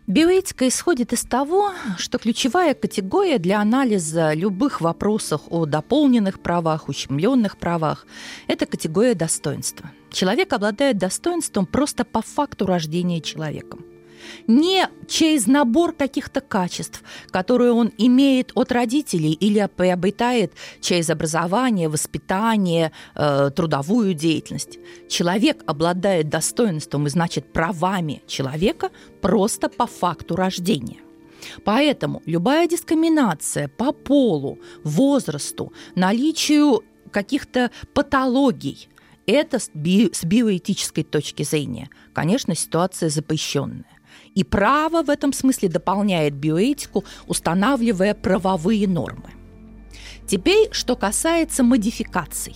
Биоэтика 0.07 0.67
исходит 0.67 1.13
из 1.13 1.21
того, 1.21 1.71
что 1.97 2.17
ключевая 2.17 2.73
категория 2.73 3.37
для 3.37 3.61
анализа 3.61 4.33
любых 4.33 4.81
вопросов 4.81 5.41
о 5.49 5.65
дополненных 5.65 6.41
правах, 6.41 6.89
ущемленных 6.89 7.57
правах– 7.57 8.07
это 8.47 8.65
категория 8.65 9.13
достоинства. 9.13 9.91
Человек 10.09 10.51
обладает 10.53 10.97
достоинством 10.97 11.65
просто 11.65 12.03
по 12.03 12.21
факту 12.21 12.65
рождения 12.65 13.21
человеком. 13.21 13.85
Не 14.47 14.87
через 15.07 15.47
набор 15.47 15.93
каких-то 15.93 16.41
качеств, 16.41 17.03
которые 17.31 17.71
он 17.71 17.91
имеет 17.97 18.51
от 18.55 18.71
родителей 18.71 19.33
или 19.33 19.67
приобретает 19.75 20.53
через 20.79 21.09
образование, 21.09 21.89
воспитание, 21.89 22.91
э, 23.15 23.51
трудовую 23.55 24.13
деятельность. 24.13 24.79
Человек 25.09 25.63
обладает 25.65 26.29
достоинством 26.29 27.07
и, 27.07 27.09
значит, 27.09 27.51
правами 27.53 28.21
человека 28.27 28.89
просто 29.21 29.69
по 29.69 29.87
факту 29.87 30.35
рождения. 30.35 30.99
Поэтому 31.63 32.21
любая 32.25 32.67
дискриминация 32.67 33.67
по 33.67 33.91
полу, 33.91 34.59
возрасту, 34.83 35.73
наличию 35.95 36.83
каких-то 37.11 37.71
патологий– 37.93 38.87
это 39.25 39.59
с, 39.59 39.69
би- 39.73 40.11
с 40.13 40.23
биоэтической 40.23 41.03
точки 41.03 41.43
зрения, 41.43 41.89
конечно, 42.13 42.55
ситуация 42.55 43.09
запрещенная. 43.09 43.85
И 44.35 44.43
право 44.43 45.03
в 45.03 45.09
этом 45.09 45.33
смысле 45.33 45.69
дополняет 45.69 46.33
биоэтику, 46.33 47.03
устанавливая 47.27 48.13
правовые 48.13 48.87
нормы. 48.87 49.31
Теперь, 50.27 50.69
что 50.71 50.95
касается 50.95 51.63
модификаций. 51.63 52.55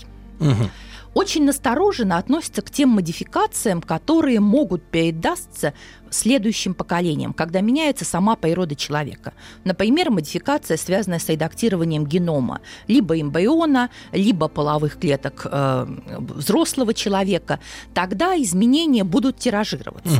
Очень 1.13 1.45
настороженно 1.45 2.17
относятся 2.17 2.61
к 2.61 2.69
тем 2.69 2.89
модификациям, 2.89 3.81
которые 3.81 4.41
могут 4.41 4.83
передастся 4.83 5.73
следующим 6.09 6.73
поколениям, 6.73 7.33
когда 7.33 7.61
меняется 7.61 8.03
сама 8.03 8.35
природа 8.35 8.75
человека. 8.75 9.33
Например, 9.63 10.11
модификация, 10.11 10.75
связанная 10.75 11.19
с 11.19 11.29
редактированием 11.29 12.05
генома 12.05 12.59
либо 12.87 13.19
эмбриона, 13.19 13.89
либо 14.11 14.49
половых 14.49 14.99
клеток 14.99 15.47
э, 15.49 15.87
взрослого 16.19 16.93
человека. 16.93 17.61
Тогда 17.93 18.35
изменения 18.35 19.05
будут 19.05 19.37
тиражироваться. 19.37 20.19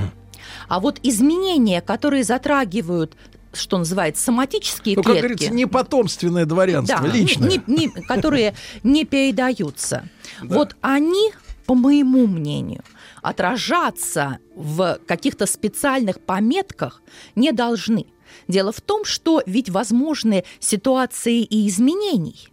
А 0.67 0.79
вот 0.79 0.99
изменения, 1.03 1.81
которые 1.81 2.23
затрагивают 2.23 3.15
что 3.53 3.77
называется, 3.77 4.21
соматические 4.21 4.97
Ну, 4.97 5.01
как 5.03 5.13
клетки. 5.13 5.27
говорится, 5.27 5.53
не 5.53 5.65
потомственное 5.65 6.45
дворянство, 6.45 6.99
Да, 6.99 7.07
личное. 7.07 7.47
не- 7.47 7.61
не- 7.67 7.87
которые 7.87 8.53
не 8.83 9.05
передаются. 9.05 10.09
Вот 10.41 10.75
они, 10.81 11.31
по 11.65 11.73
моему 11.73 12.27
мнению, 12.27 12.83
отражаться 13.21 14.39
в 14.55 14.99
каких-то 15.07 15.45
специальных 15.45 16.19
пометках 16.19 17.01
не 17.35 17.53
должны. 17.53 18.07
Дело 18.49 18.73
в 18.73 18.81
том, 18.81 19.05
что 19.05 19.41
ведь 19.45 19.69
возможны 19.69 20.43
ситуации 20.59 21.41
и 21.41 21.67
изменений. 21.69 22.49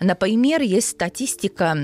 Например, 0.00 0.62
есть 0.62 0.88
статистика 0.88 1.76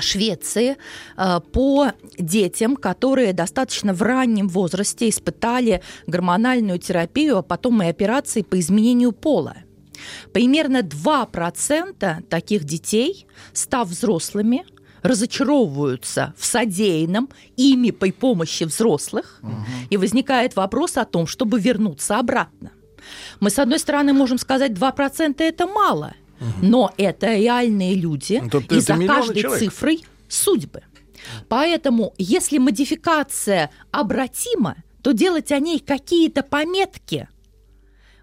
Швеции 0.00 0.76
э, 1.16 1.40
по 1.52 1.92
детям, 2.18 2.76
которые 2.76 3.32
достаточно 3.32 3.92
в 3.92 4.02
раннем 4.02 4.48
возрасте 4.48 5.08
испытали 5.08 5.82
гормональную 6.06 6.78
терапию, 6.78 7.38
а 7.38 7.42
потом 7.42 7.82
и 7.82 7.86
операции 7.86 8.42
по 8.42 8.58
изменению 8.58 9.12
пола. 9.12 9.56
Примерно 10.32 10.82
2% 10.82 12.22
таких 12.24 12.64
детей, 12.64 13.26
став 13.52 13.88
взрослыми, 13.88 14.64
разочаровываются 15.02 16.34
в 16.36 16.44
содеянном 16.44 17.28
ими 17.56 17.90
при 17.90 18.10
помощи 18.10 18.64
взрослых, 18.64 19.40
и 19.90 19.96
возникает 19.96 20.56
вопрос 20.56 20.96
о 20.96 21.04
том, 21.04 21.26
чтобы 21.26 21.60
вернуться 21.60 22.18
обратно. 22.18 22.72
Мы, 23.40 23.50
с 23.50 23.58
одной 23.58 23.78
стороны, 23.78 24.12
можем 24.12 24.38
сказать, 24.38 24.72
2% 24.72 25.42
это 25.42 25.66
мало, 25.66 26.14
но 26.62 26.92
это 26.96 27.34
реальные 27.34 27.94
люди, 27.94 28.42
Ну, 28.52 28.60
и 28.60 28.64
это 28.64 28.80
за 28.80 28.96
каждой 29.06 29.42
человек. 29.42 29.58
цифрой 29.70 30.04
судьбы. 30.28 30.82
Поэтому, 31.48 32.14
если 32.18 32.58
модификация 32.58 33.70
обратима, 33.90 34.76
то 35.02 35.12
делать 35.12 35.52
о 35.52 35.58
ней 35.58 35.78
какие-то 35.80 36.42
пометки– 36.42 37.28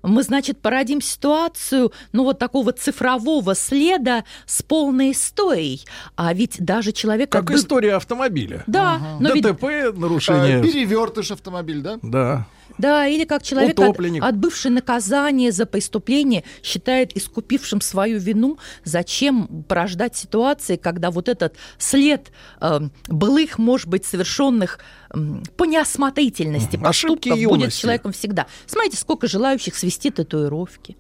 мы, 0.04 0.22
значит, 0.24 0.62
породим 0.62 1.00
ситуацию, 1.02 1.94
ну, 2.12 2.26
вот 2.26 2.38
такого 2.38 2.74
цифрового 2.74 3.56
следа 3.56 4.26
с 4.46 4.62
полной 4.62 5.12
историей. 5.12 5.86
А 6.18 6.34
ведь 6.34 6.58
даже 6.60 6.92
человек... 6.92 7.32
Как 7.32 7.46
отбыв- 7.50 7.56
история 7.56 7.96
автомобиля. 7.96 8.64
Да, 8.68 9.18
но 9.22 9.32
ведь 9.32 9.44
ДТП, 9.46 9.64
А, 9.64 9.94
нарушение. 9.96 10.62
Перевертыш 10.62 11.32
автомобиль, 11.32 11.82
да? 11.82 12.00
Да. 12.02 12.48
Да, 12.78 13.06
или 13.08 13.24
как 13.26 13.44
человек, 13.44 13.80
от- 13.80 13.90
Утопленник. 13.90 14.24
отбывший 14.24 14.72
наказание 14.72 15.52
за 15.52 15.66
преступление, 15.68 16.44
считает 16.64 17.16
искупившим 17.16 17.82
свою 17.82 18.20
вину, 18.20 18.58
зачем 18.84 19.64
порождать 19.68 20.16
ситуации, 20.16 20.76
когда 20.78 21.12
вот 21.12 21.30
этот 21.30 21.56
след 21.78 22.32
э, 22.62 22.80
былых, 23.08 23.60
может 23.60 23.88
быть, 23.88 24.06
совершенных 24.06 24.80
м, 25.14 25.44
по 25.56 25.66
неосмотрительности. 25.66 26.78
Ошибки 26.84 26.84
поступков 27.30 27.32
будет 27.34 27.42
юности. 27.60 27.78
с 27.78 27.80
человеком 27.82 28.12
всегда. 28.12 28.48
Смотрите, 28.66 28.98
сколько 28.98 29.28
желающих 29.28 29.76
свести 29.76 30.10
татуировки. 30.10 30.98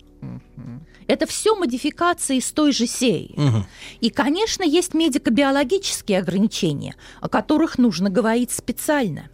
Это 1.07 1.25
все 1.27 1.55
модификации 1.55 2.37
из 2.37 2.49
той 2.51 2.71
же 2.71 2.87
серии. 2.87 3.33
Мгм. 3.35 3.65
И, 3.99 4.09
конечно, 4.09 4.63
есть 4.63 4.93
медико-биологические 4.93 6.19
ограничения, 6.19 6.95
о 7.19 7.27
которых 7.27 7.77
нужно 7.77 8.09
говорить 8.09 8.51
специально. 8.51 9.29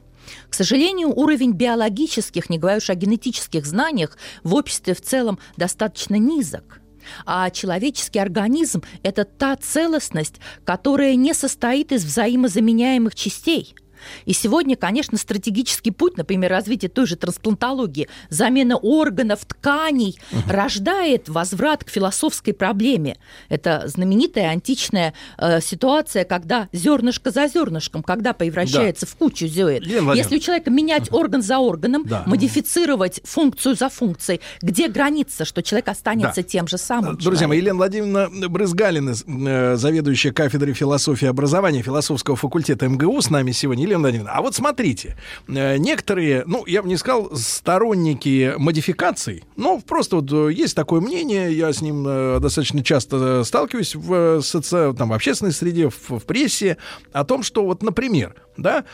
К 0.50 0.54
сожалению, 0.54 1.10
уровень 1.10 1.54
биологических, 1.54 2.50
не 2.50 2.58
говоря 2.58 2.78
уж 2.78 2.90
о 2.90 2.96
генетических 2.96 3.66
знаниях, 3.66 4.18
в 4.44 4.56
обществе 4.56 4.94
в 4.94 5.02
целом 5.02 5.40
достаточно 5.58 6.16
низок. 6.16 6.80
А 7.26 7.50
человеческий 7.50 8.20
организм– 8.20 8.84
это 9.04 9.26
та 9.26 9.56
целостность, 9.56 10.36
которая 10.66 11.16
не 11.16 11.34
состоит 11.34 11.92
из 11.92 12.06
взаимозаменяемых 12.06 13.16
частей. 13.16 13.76
И 14.26 14.34
сегодня, 14.34 14.76
конечно, 14.76 15.18
стратегический 15.18 15.92
путь, 15.92 16.18
например, 16.18 16.52
развития 16.52 16.88
той 16.90 17.06
же 17.06 17.16
трансплантологии, 17.16 18.08
замена 18.30 18.78
органов, 18.78 19.40
тканей, 19.46 20.20
рождает 20.48 21.30
возврат 21.30 21.84
к 21.84 21.90
философской 21.90 22.54
проблеме. 22.54 23.18
Это 23.50 23.84
знаменитая 23.88 24.50
античная 24.50 25.14
э, 25.38 25.62
ситуация, 25.62 26.26
когда 26.26 26.68
зернышко 26.72 27.32
за 27.32 27.48
зернышком, 27.48 28.04
когда 28.04 28.34
превращается 28.34 29.06
в 29.06 29.16
кучу 29.16 29.48
Владимировна. 29.48 29.84
Если 30.16 30.38
у 30.38 30.40
человека 30.40 30.70
менять 30.70 31.12
орган 31.12 31.42
за 31.42 31.60
органом, 31.60 32.04
Да. 32.06 32.24
модифицировать 32.26 33.22
функцию 33.24 33.76
за 33.76 33.90
функцией, 33.90 34.42
где 34.62 34.88
граница, 34.88 35.46
что 35.46 35.62
человек 35.62 35.88
останется 35.90 36.42
Да. 36.42 36.44
тем 36.44 36.68
же 36.68 36.78
самым 36.78 37.18
Друзья 37.18 37.48
мои? 37.48 37.60
Елена 37.60 37.76
Владимировна 37.76 38.50
Брызгалина, 38.50 39.12
э, 39.12 39.76
заведующая 39.76 40.32
кафедрой 40.32 40.74
философии 40.74 41.26
и 41.26 41.30
образования 41.30 41.82
философского 41.82 42.36
факультета 42.36 42.88
МГУ 42.88 43.22
с 43.22 43.30
нами 43.30 43.52
сегодня. 43.52 43.84
Елена 43.90 44.02
Владимировна, 44.02 44.34
а 44.34 44.42
вот 44.42 44.56
смотрите, 44.56 45.18
э, 45.48 45.78
некоторые, 45.78 46.44
ну, 46.46 46.66
я 46.66 46.82
бы 46.82 46.88
не 46.88 46.98
сказал, 46.98 47.36
сторонники 47.36 48.54
модификаций, 48.58 49.44
ну, 49.56 49.82
просто 49.82 50.18
вот 50.18 50.32
э, 50.32 50.54
есть 50.54 50.76
такое 50.76 51.02
мнение, 51.02 51.52
я 51.52 51.74
с 51.74 51.82
ним 51.82 52.06
э, 52.08 52.40
достаточно 52.40 52.84
часто 52.84 53.44
сталкиваюсь 53.44 53.96
в, 53.96 54.42
соци... 54.42 54.94
там, 54.98 55.10
в 55.10 55.14
общественной 55.14 55.52
среде, 55.52 55.90
в, 55.90 56.20
в 56.20 56.26
прессе, 56.26 56.78
о 57.12 57.24
том, 57.24 57.44
что 57.44 57.66
вот, 57.66 57.84
например, 57.84 58.36
да, 58.58 58.86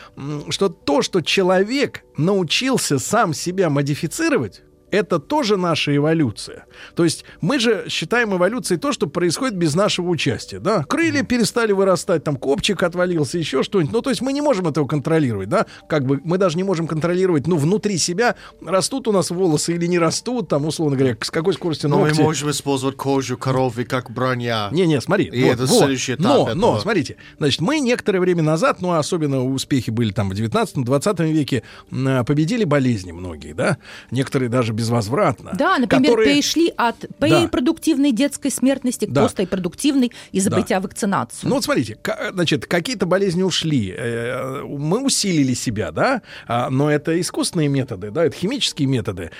что 0.48 0.68
то, 0.68 1.02
что 1.02 1.20
человек 1.20 2.04
научился 2.16 2.98
сам 2.98 3.34
себя 3.34 3.68
модифицировать, 3.70 4.62
это 4.90 5.18
тоже 5.18 5.56
наша 5.56 5.94
эволюция. 5.94 6.66
То 6.94 7.04
есть 7.04 7.24
мы 7.40 7.58
же 7.58 7.86
считаем 7.88 8.34
эволюцией 8.36 8.78
то, 8.78 8.92
что 8.92 9.06
происходит 9.06 9.56
без 9.56 9.74
нашего 9.74 10.08
участия. 10.08 10.58
Да? 10.58 10.84
Крылья 10.84 11.22
перестали 11.22 11.72
вырастать, 11.72 12.24
там 12.24 12.36
копчик 12.36 12.82
отвалился, 12.82 13.38
еще 13.38 13.62
что-нибудь. 13.62 13.92
Ну, 13.92 14.02
то 14.02 14.10
есть 14.10 14.22
мы 14.22 14.32
не 14.32 14.40
можем 14.40 14.68
этого 14.68 14.86
контролировать, 14.86 15.48
да? 15.48 15.66
Как 15.88 16.04
бы 16.06 16.20
мы 16.24 16.38
даже 16.38 16.56
не 16.56 16.62
можем 16.64 16.86
контролировать, 16.86 17.46
ну, 17.46 17.56
внутри 17.56 17.98
себя, 17.98 18.36
растут 18.64 19.08
у 19.08 19.12
нас 19.12 19.30
волосы 19.30 19.74
или 19.74 19.86
не 19.86 19.98
растут, 19.98 20.48
там, 20.48 20.66
условно 20.66 20.96
говоря, 20.96 21.16
с 21.20 21.30
какой 21.30 21.54
скоростью 21.54 21.90
Но 21.90 21.98
мы 21.98 22.08
ногти. 22.08 22.20
можем 22.20 22.50
использовать 22.50 22.96
кожу 22.96 23.36
коровы 23.36 23.84
как 23.84 24.10
броня. 24.10 24.68
Не-не, 24.72 25.00
смотри. 25.00 25.24
И 25.26 25.40
это 25.42 25.66
следующий 25.66 26.14
этап 26.14 26.24
Но, 26.26 26.42
этого. 26.42 26.54
но, 26.54 26.78
смотрите, 26.80 27.16
значит, 27.38 27.60
мы 27.60 27.80
некоторое 27.80 28.20
время 28.20 28.42
назад, 28.42 28.80
ну, 28.80 28.92
особенно 28.92 29.44
успехи 29.44 29.90
были 29.90 30.12
там 30.12 30.30
в 30.30 30.32
19-20 30.34 31.32
веке, 31.32 31.62
м, 31.90 32.24
победили 32.24 32.64
болезни 32.64 33.12
многие, 33.12 33.52
да? 33.52 33.78
Некоторые 34.10 34.48
даже 34.48 34.72
безвозвратно. 34.76 35.52
Да, 35.58 35.78
например, 35.78 36.10
которые- 36.12 36.34
перешли 36.34 36.72
от 36.76 36.96
перепродуктивной 37.18 38.12
детской 38.12 38.50
смертности 38.50 39.06
к 39.06 39.10
Да. 39.10 39.22
пострепродуктивной 39.22 40.12
из-за 40.32 40.50
Да. 40.50 40.80
вакцинацию. 40.80 41.48
Ну 41.48 41.56
вот 41.56 41.64
смотрите, 41.64 41.96
значит, 42.32 42.66
какие-то 42.66 43.06
болезни 43.06 43.42
ушли, 43.42 43.94
э, 43.96 44.62
мы 44.62 45.02
усилили 45.04 45.54
себя, 45.54 45.90
да, 45.92 46.22
А, 46.48 46.70
но 46.70 46.90
это 46.90 47.18
искусственные 47.20 47.68
методы, 47.68 48.10
да, 48.10 48.24
это 48.24 48.36
химические 48.36 48.86
методы. 48.88 49.30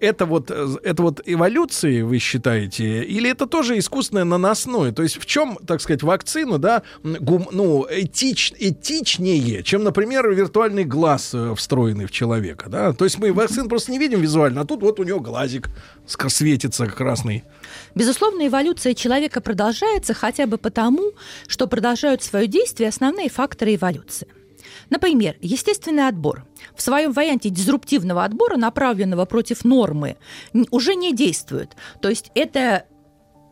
Это 0.00 0.26
вот, 0.26 0.50
э, 0.50 0.66
это 0.82 1.02
вот 1.02 1.20
эволюции, 1.26 2.02
вы 2.02 2.18
считаете, 2.18 3.02
или 3.04 3.30
это 3.30 3.46
тоже 3.46 3.78
искусственное 3.78 4.24
наносное? 4.24 4.92
То 4.92 5.02
есть 5.02 5.18
в 5.20 5.26
чем, 5.26 5.58
так 5.66 5.80
сказать, 5.80 6.02
вакцину, 6.02 6.58
да, 6.58 6.82
гум- 7.02 7.48
ну, 7.52 7.86
этич, 7.90 8.52
этичнее, 8.58 9.62
чем, 9.62 9.82
например, 9.84 10.30
виртуальный 10.30 10.84
глаз 10.84 11.30
э, 11.34 11.54
встроенный 11.56 12.06
в 12.06 12.10
человека, 12.10 12.68
да? 12.70 12.92
То 12.92 13.04
есть 13.04 13.18
мы 13.18 13.32
вакцину 13.32 13.68
просто 13.68 13.90
не 13.92 13.98
видим 13.98 14.20
визуально, 14.20 14.60
а 14.62 14.64
тут 14.64 14.82
вот 14.84 15.00
у 15.00 15.02
него 15.02 15.20
глазик 15.20 15.68
светится 16.06 16.86
красный. 16.86 17.44
Безусловно, 17.94 18.46
эволюция 18.46 18.94
человека 18.94 19.40
продолжается 19.40 20.14
хотя 20.14 20.46
бы 20.46 20.58
потому, 20.58 21.12
что 21.46 21.66
продолжают 21.66 22.22
свое 22.22 22.46
действие 22.46 22.88
основные 22.88 23.28
факторы 23.28 23.74
эволюции. 23.74 24.28
Например, 24.90 25.36
естественный 25.40 26.08
отбор. 26.08 26.44
В 26.76 26.82
своем 26.82 27.12
варианте 27.12 27.48
дизруптивного 27.48 28.24
отбора, 28.24 28.56
направленного 28.56 29.24
против 29.24 29.64
нормы, 29.64 30.16
уже 30.70 30.94
не 30.94 31.14
действует. 31.14 31.76
То 32.00 32.08
есть 32.08 32.30
это 32.34 32.84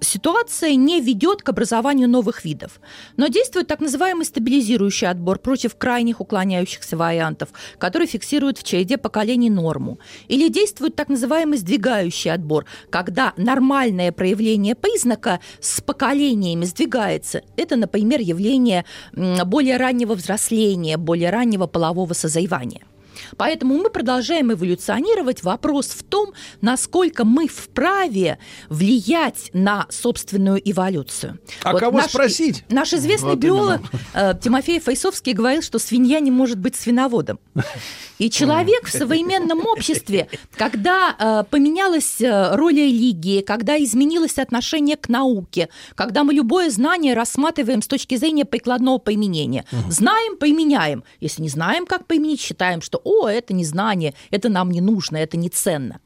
ситуация 0.03 0.75
не 0.75 1.01
ведет 1.01 1.43
к 1.43 1.49
образованию 1.49 2.09
новых 2.09 2.45
видов. 2.45 2.81
Но 3.17 3.29
действует 3.29 3.67
так 3.67 3.81
называемый 3.81 4.25
стабилизирующий 4.25 5.09
отбор 5.09 5.39
против 5.39 5.77
крайних 5.77 6.21
уклоняющихся 6.21 6.97
вариантов, 6.97 7.51
который 7.79 8.07
фиксирует 8.07 8.59
в 8.59 8.65
череде 8.65 8.99
поколений 8.99 9.51
норму. 9.51 9.99
Или 10.29 10.49
действует 10.49 10.97
так 10.97 11.09
называемый 11.09 11.59
сдвигающий 11.59 12.33
отбор, 12.33 12.67
когда 12.91 13.33
нормальное 13.37 14.12
проявление 14.12 14.75
признака 14.75 15.41
с 15.61 15.81
поколениями 15.81 16.65
сдвигается. 16.65 17.43
Это, 17.57 17.77
например, 17.77 18.21
явление 18.21 18.85
более 19.12 19.77
раннего 19.77 20.15
взросления, 20.15 20.97
более 20.97 21.31
раннего 21.31 21.67
полового 21.67 22.12
созревания. 22.12 22.83
Поэтому 23.37 23.77
мы 23.77 23.90
продолжаем 23.90 24.53
эволюционировать. 24.53 25.42
Вопрос 25.42 25.88
в 25.88 26.03
том, 26.03 26.33
насколько 26.61 27.25
мы 27.25 27.49
вправе 27.49 28.38
влиять 28.68 29.51
на 29.53 29.87
собственную 29.90 30.61
эволюцию. 30.64 31.38
А 31.62 31.75
кого 31.75 32.01
спросить? 32.03 32.64
Наш 32.68 32.92
известный 32.92 33.31
Вот 33.31 33.38
биолог 33.38 33.81
э, 34.14 34.35
Тимофей 34.42 34.81
Файсовский 34.81 35.33
говорил, 35.33 35.62
что 35.62 35.79
свинья 35.79 36.21
не 36.21 36.31
может 36.31 36.59
быть 36.59 36.77
свиноводом. 36.77 37.38
И 38.18 38.31
человек 38.31 38.87
в 38.87 38.90
современном 38.92 39.66
обществе, 39.66 40.29
когда 40.57 41.16
э, 41.18 41.45
поменялась 41.51 42.21
э, 42.21 42.55
роль 42.55 42.77
религии, 42.77 43.40
когда 43.40 43.77
изменилось 43.83 44.38
отношение 44.38 44.97
к 44.97 45.09
науке, 45.09 45.68
когда 45.95 46.25
мы 46.25 46.35
любое 46.35 46.71
знание 46.71 47.14
рассматриваем 47.14 47.83
с 47.83 47.87
точки 47.87 48.16
зрения 48.16 48.45
прикладного 48.45 48.99
применения. 48.99 49.64
Знаем, 49.88 50.37
применяем. 50.37 51.05
Если 51.21 51.42
не 51.42 51.49
знаем, 51.49 51.87
как 51.87 52.07
применить, 52.07 52.40
считаем, 52.40 52.83
что 52.83 53.01
«о, 53.05 53.22
это 53.29 53.53
не 53.53 53.65
знание, 53.65 54.15
это 54.31 54.49
нам 54.49 54.71
не 54.71 54.81
нужно, 54.81 55.17
это 55.17 55.37
не 55.37 55.49
ценно». 55.49 56.01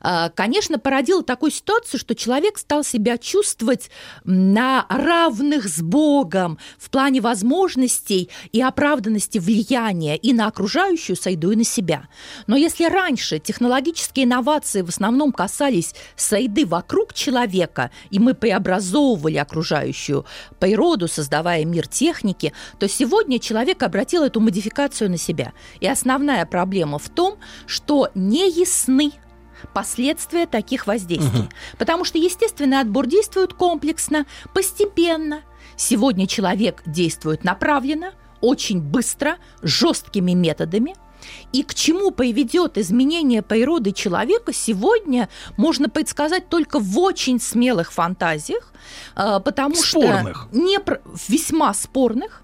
А, 0.00 0.30
Конечно, 0.30 0.78
породило 0.78 1.22
такую 1.22 1.50
ситуацию, 1.50 1.98
что 1.98 2.14
человек 2.14 2.58
стал 2.58 2.84
себя 2.84 3.18
чувствовать 3.18 3.90
на 4.24 4.84
равных 4.88 5.66
с 5.68 5.80
Богом 5.80 6.58
в 6.78 6.90
плане 6.90 7.20
возможностей 7.20 8.28
и 8.52 8.60
оправданности 8.60 9.38
влияния 9.38 10.16
и 10.16 10.32
на 10.32 10.46
окружающую 10.46 11.16
среду, 11.16 11.52
и 11.52 11.56
на 11.56 11.64
себя. 11.64 12.08
Но 12.46 12.56
если 12.56 12.84
раньше 12.84 13.38
технологические 13.38 14.26
инновации 14.26 14.82
в 14.82 14.88
основном 14.88 15.32
касались 15.32 15.94
среды 16.16 16.66
вокруг 16.66 17.14
человека, 17.14 17.90
и 18.10 18.18
мы 18.18 18.34
преобразовывали 18.34 19.36
окружающую 19.36 20.26
природу, 20.58 21.08
создавая 21.08 21.64
мир 21.64 21.86
техники, 21.86 22.52
то 22.78 22.88
сегодня 22.88 23.38
человек 23.38 23.82
обратил 23.82 24.24
эту 24.24 24.40
модификацию 24.40 25.10
на 25.10 25.16
себя. 25.16 25.52
И 25.80 25.86
основная 25.86 26.44
проблема 26.46 26.98
в 26.98 27.08
том, 27.08 27.38
что 27.66 28.10
не 28.14 28.50
ясны 28.50 29.12
последствия 29.72 30.46
таких 30.46 30.86
воздействий. 30.86 31.48
Потому 31.78 32.04
что 32.04 32.18
естественный 32.18 32.80
отбор 32.80 33.06
действует 33.06 33.54
комплексно, 33.54 34.26
постепенно. 34.52 35.42
Сегодня 35.76 36.26
человек 36.26 36.82
действует 36.86 37.44
направленно, 37.44 38.12
очень 38.40 38.80
быстро, 38.80 39.38
жесткими 39.62 40.32
методами. 40.32 40.94
И 41.52 41.62
к 41.62 41.74
чему 41.74 42.10
приведет 42.10 42.76
изменение 42.76 43.42
природы 43.42 43.92
человека, 43.92 44.52
сегодня 44.52 45.28
можно 45.56 45.88
предсказать 45.88 46.48
только 46.48 46.78
в 46.78 46.98
очень 46.98 47.40
смелых 47.40 47.92
фантазиях, 47.92 48.72
э, 49.16 49.40
потому 49.42 49.74
Спорных. 49.74 50.48
что 50.50 50.58
не 50.58 50.78
весьма 51.28 51.72
спорных. 51.72 52.43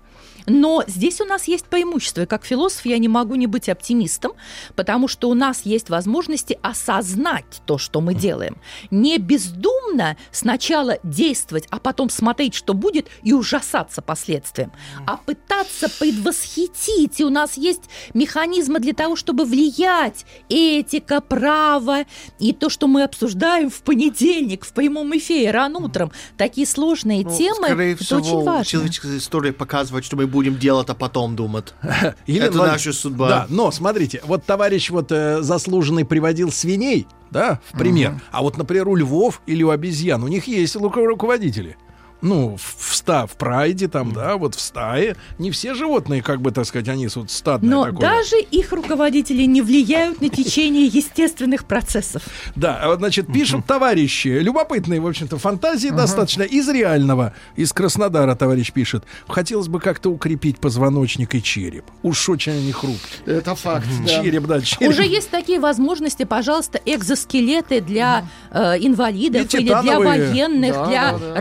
Но 0.51 0.83
здесь 0.87 1.21
у 1.21 1.25
нас 1.25 1.45
есть 1.47 1.67
преимущество. 1.67 2.23
И 2.23 2.27
как 2.27 2.45
философ 2.45 2.85
я 2.85 2.99
не 2.99 3.07
могу 3.09 3.37
не 3.37 3.47
быть 3.47 3.69
оптимистом, 3.69 4.33
потому 4.75 5.07
что 5.07 5.31
у 5.31 5.35
нас 5.35 5.63
есть 5.65 5.91
возможности 5.91 6.59
осознать 6.61 7.63
то, 7.67 7.79
что 7.79 8.01
мы 8.01 8.15
делаем. 8.15 8.57
Не 8.91 9.19
бездумно 9.19 10.17
сначала 10.33 10.99
действовать, 11.05 11.67
а 11.71 11.79
потом 11.79 12.11
смотреть, 12.11 12.55
что 12.55 12.75
будет, 12.75 13.07
и 13.23 13.33
ужасаться 13.33 14.03
последствиям, 14.03 14.73
а 15.07 15.19
пытаться 15.19 15.89
предвосхитить. 15.89 17.21
И 17.21 17.25
у 17.25 17.31
нас 17.31 17.57
есть 17.57 17.83
механизмы 18.13 18.81
для 18.81 18.93
того, 18.93 19.15
чтобы 19.15 19.45
влиять. 19.45 20.27
Этика, 20.49 21.21
право 21.21 21.99
и 22.41 22.53
то, 22.53 22.69
что 22.71 22.89
мы 22.89 23.05
обсуждаем 23.05 23.71
в 23.71 23.83
понедельник 23.83 24.65
в 24.65 24.73
прямом 24.73 25.17
эфире 25.17 25.51
рано 25.53 25.79
утром. 25.79 26.11
Такие 26.37 26.67
сложные 26.67 27.25
Ну, 27.25 27.37
темы. 27.37 27.67
Скорее 27.69 27.93
это 27.93 28.05
всего, 28.05 28.21
очень 28.21 28.43
важно. 28.45 28.65
человеческая 28.65 29.19
история 29.19 29.53
показывает, 29.53 30.05
что 30.05 30.17
мы 30.17 30.27
будем 30.27 30.39
делать, 30.48 30.88
а 30.90 30.94
потом 30.94 31.37
думать. 31.37 31.74
Елена 32.26 32.44
Это 32.46 32.59
Влад- 32.59 32.66
наша 32.72 32.92
судьба. 32.92 33.29
Да, 33.29 33.46
но 33.48 33.70
смотрите, 33.70 34.20
вот 34.24 34.44
товарищ 34.44 34.90
вот 34.90 35.12
э, 35.12 35.42
заслуженный 35.42 36.05
приводил 36.05 36.50
свиней, 36.50 37.07
да, 37.31 37.61
в 37.72 37.79
пример. 37.79 38.20
А 38.33 38.42
вот, 38.42 38.57
например, 38.57 38.88
у 38.88 38.94
львов 38.96 39.42
или 39.46 39.62
у 39.62 39.70
обезьян 39.70 40.22
у 40.22 40.29
них 40.29 40.46
есть 40.46 40.76
ру- 40.76 40.92
руководители. 41.05 41.76
Ну, 42.23 42.57
в, 42.57 42.95
ста, 42.95 43.27
в 43.27 43.37
прайде 43.37 43.89
там, 43.89 44.13
да, 44.13 44.37
вот 44.37 44.55
в 44.55 44.61
стае, 44.61 45.17
не 45.39 45.51
все 45.51 45.75
животные, 45.75 46.23
как 46.23 46.41
бы, 46.41 46.51
так 46.51 46.67
сказать, 46.67 46.89
они 46.89 47.09
вот 47.15 47.31
стадное 47.31 47.71
Но 47.71 47.85
такое. 47.87 48.01
даже 48.01 48.41
их 48.41 48.73
руководители 48.73 49.45
не 49.45 49.63
влияют 49.63 50.21
на 50.21 50.29
течение 50.29 50.87
естественных 50.87 51.65
процессов. 51.65 52.23
Да, 52.57 52.79
а 52.83 52.97
значит, 52.97 53.33
пишут 53.33 53.67
товарищи, 53.67 54.29
любопытные, 54.29 55.01
в 55.01 55.07
общем-то, 55.07 55.39
фантазии 55.39 55.89
достаточно 55.89 56.43
из 56.43 56.69
реального, 56.69 57.35
из 57.57 57.73
Краснодара 57.73 58.35
товарищ 58.35 58.73
пишет. 58.73 59.05
Хотелось 59.29 59.69
бы 59.69 59.81
как-то 59.81 60.11
укрепить 60.11 60.59
позвоночник 60.59 61.35
и 61.35 61.43
череп. 61.43 61.85
Уж 62.03 62.29
очень 62.29 62.53
они 62.53 62.73
хрупкие. 62.73 63.39
Это 63.39 63.55
факт. 63.55 63.87
Череп, 64.07 64.47
да, 64.47 64.61
череп. 64.61 64.91
Уже 64.91 65.05
есть 65.05 65.31
такие 65.31 65.61
возможности, 65.61 66.25
пожалуйста, 66.25 66.81
экзоскелеты 66.85 67.81
для 67.81 68.29
э, 68.51 68.77
инвалидов 68.81 69.53
или 69.55 69.81
для 69.83 69.99
военных, 69.99 70.73
для 70.89 71.13
да, 71.13 71.19
да. 71.19 71.41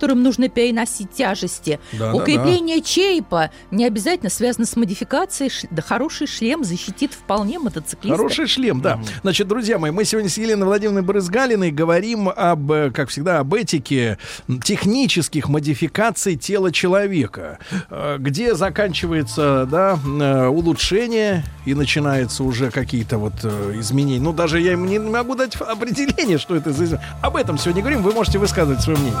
Которым 0.00 0.22
нужно 0.22 0.48
переносить 0.48 1.10
тяжести. 1.12 1.78
Да, 1.92 2.12
да, 2.12 2.14
Укрепление 2.14 2.80
черепа 2.80 3.50
не 3.70 3.84
обязательно 3.84 4.30
связано 4.30 4.64
с 4.64 4.74
модификацией. 4.74 5.52
Да 5.70 5.82
хороший 5.82 6.26
шлем 6.26 6.64
защитит 6.64 7.12
вполне 7.12 7.58
мотоциклиста. 7.58 8.16
Хороший 8.16 8.46
шлем, 8.46 8.80
да. 8.80 8.98
Значит, 9.20 9.46
друзья 9.46 9.78
мои, 9.78 9.90
мы 9.90 10.06
сегодня 10.06 10.30
с 10.30 10.38
Еленой 10.38 10.66
Владимировной 10.66 11.02
Брызгалиной 11.02 11.70
говорим 11.70 12.30
об, 12.30 12.72
э, 12.72 12.90
как 12.94 13.10
всегда, 13.10 13.40
об 13.40 13.52
этике 13.52 14.16
технических 14.64 15.50
модификаций 15.50 16.36
тела 16.36 16.72
человека, 16.72 17.58
э, 17.90 18.16
где 18.18 18.54
заканчивается, 18.54 19.68
да, 19.70 19.98
э, 20.02 20.46
улучшение 20.46 21.44
и 21.66 21.74
начинаются 21.74 22.42
уже 22.42 22.70
какие-то 22.70 23.18
вот 23.18 23.34
изменения. 23.74 24.22
Ну, 24.22 24.32
даже 24.32 24.62
я 24.62 24.72
им 24.72 24.86
не 24.86 24.98
могу 24.98 25.34
дать 25.34 25.56
определение, 25.56 26.38
что 26.38 26.56
это 26.56 26.72
за 26.72 26.84
изменения. 26.84 27.06
Об 27.20 27.36
этом 27.36 27.58
сегодня 27.58 27.82
говорим, 27.82 28.02
вы 28.02 28.12
можете 28.12 28.38
высказывать 28.38 28.80
свое 28.80 28.98
мнение. 28.98 29.20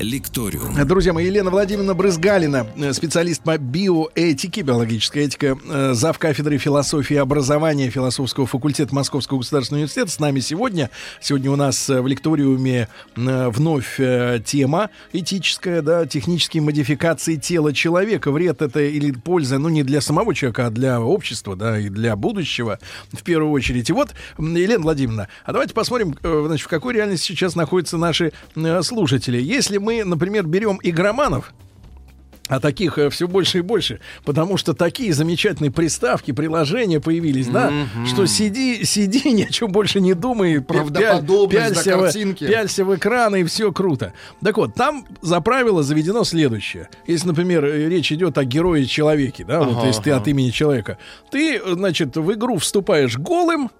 «Лекториум». 0.00 0.74
Друзья 0.86 1.12
мои, 1.12 1.26
Елена 1.26 1.50
Владимировна 1.50 1.94
Брызгалина, 1.94 2.66
э, 2.76 2.92
специалист 2.94 3.42
по 3.42 3.58
биоэтике, 3.58 4.62
биологическая 4.62 5.24
этика, 5.24 5.58
э, 5.68 5.92
зав. 5.92 6.18
кафедры 6.18 6.58
философии 6.58 7.14
и 7.14 7.18
образования 7.18 7.90
философского 7.90 8.46
факультета 8.46 8.94
Московского 8.94 9.38
государственного 9.38 9.80
университета. 9.80 10.10
С 10.10 10.18
нами 10.18 10.40
сегодня. 10.40 10.90
Сегодня 11.20 11.50
у 11.50 11.56
нас 11.56 11.90
э, 11.90 12.00
в 12.00 12.06
лекториуме 12.06 12.88
вновь 13.14 14.00
тема 14.44 14.90
этическая, 15.12 15.82
да, 15.82 16.06
технические 16.06 16.62
модификации 16.62 17.36
тела 17.36 17.72
человека. 17.72 18.30
Вред 18.30 18.62
это 18.62 18.80
или 18.80 19.12
польза, 19.12 19.58
ну, 19.58 19.68
не 19.68 19.82
для 19.82 20.00
самого 20.00 20.34
человека, 20.34 20.66
а 20.66 20.70
для 20.70 21.00
общества, 21.00 21.56
да, 21.56 21.78
и 21.78 21.88
для 21.88 22.16
будущего 22.16 22.78
в 23.12 23.22
первую 23.22 23.52
очередь. 23.52 23.90
И 23.90 23.92
вот, 23.92 24.10
Елена 24.38 24.82
Владимировна, 24.82 25.28
а 25.44 25.52
давайте 25.52 25.74
посмотрим, 25.74 26.16
значит, 26.22 26.64
в 26.64 26.68
какой 26.68 26.94
реальности 26.94 27.28
сейчас 27.28 27.54
находятся 27.54 27.98
наши 27.98 28.32
слушатели. 28.82 29.40
Если 29.40 29.78
мы, 29.78 29.89
например, 30.04 30.46
берем 30.46 30.78
игроманов, 30.82 31.52
а 32.50 32.58
таких 32.58 32.98
все 33.10 33.28
больше 33.28 33.58
и 33.58 33.60
больше, 33.60 34.00
потому 34.24 34.56
что 34.56 34.74
такие 34.74 35.12
замечательные 35.12 35.70
приставки, 35.70 36.32
приложения 36.32 36.98
появились, 36.98 37.46
да, 37.46 37.72
что 38.06 38.26
сиди, 38.26 38.84
сиди, 38.84 39.30
ни 39.30 39.42
о 39.44 39.50
чем 39.50 39.70
больше 39.70 40.00
не 40.00 40.14
думай, 40.14 40.60
Правдоподобность, 40.60 41.74
пялься, 41.74 41.96
в, 41.96 42.00
картинки. 42.00 42.46
пялься 42.48 42.84
в 42.84 42.96
экран, 42.96 43.36
и 43.36 43.44
все 43.44 43.72
круто. 43.72 44.14
Так 44.42 44.56
вот, 44.56 44.74
там 44.74 45.06
за 45.22 45.40
правило 45.40 45.84
заведено 45.84 46.24
следующее. 46.24 46.88
Если, 47.06 47.28
например, 47.28 47.64
э, 47.64 47.88
речь 47.88 48.10
идет 48.10 48.36
о 48.36 48.44
герое-человеке, 48.44 49.44
да, 49.44 49.60
вот 49.60 49.76
Ага, 49.76 49.86
если 49.86 50.02
ты 50.02 50.10
ага. 50.10 50.22
от 50.22 50.28
имени 50.28 50.50
человека, 50.50 50.98
ты, 51.30 51.56
э, 51.56 51.74
значит, 51.74 52.16
в 52.16 52.32
игру 52.32 52.58
вступаешь 52.58 53.16
голым, 53.16 53.70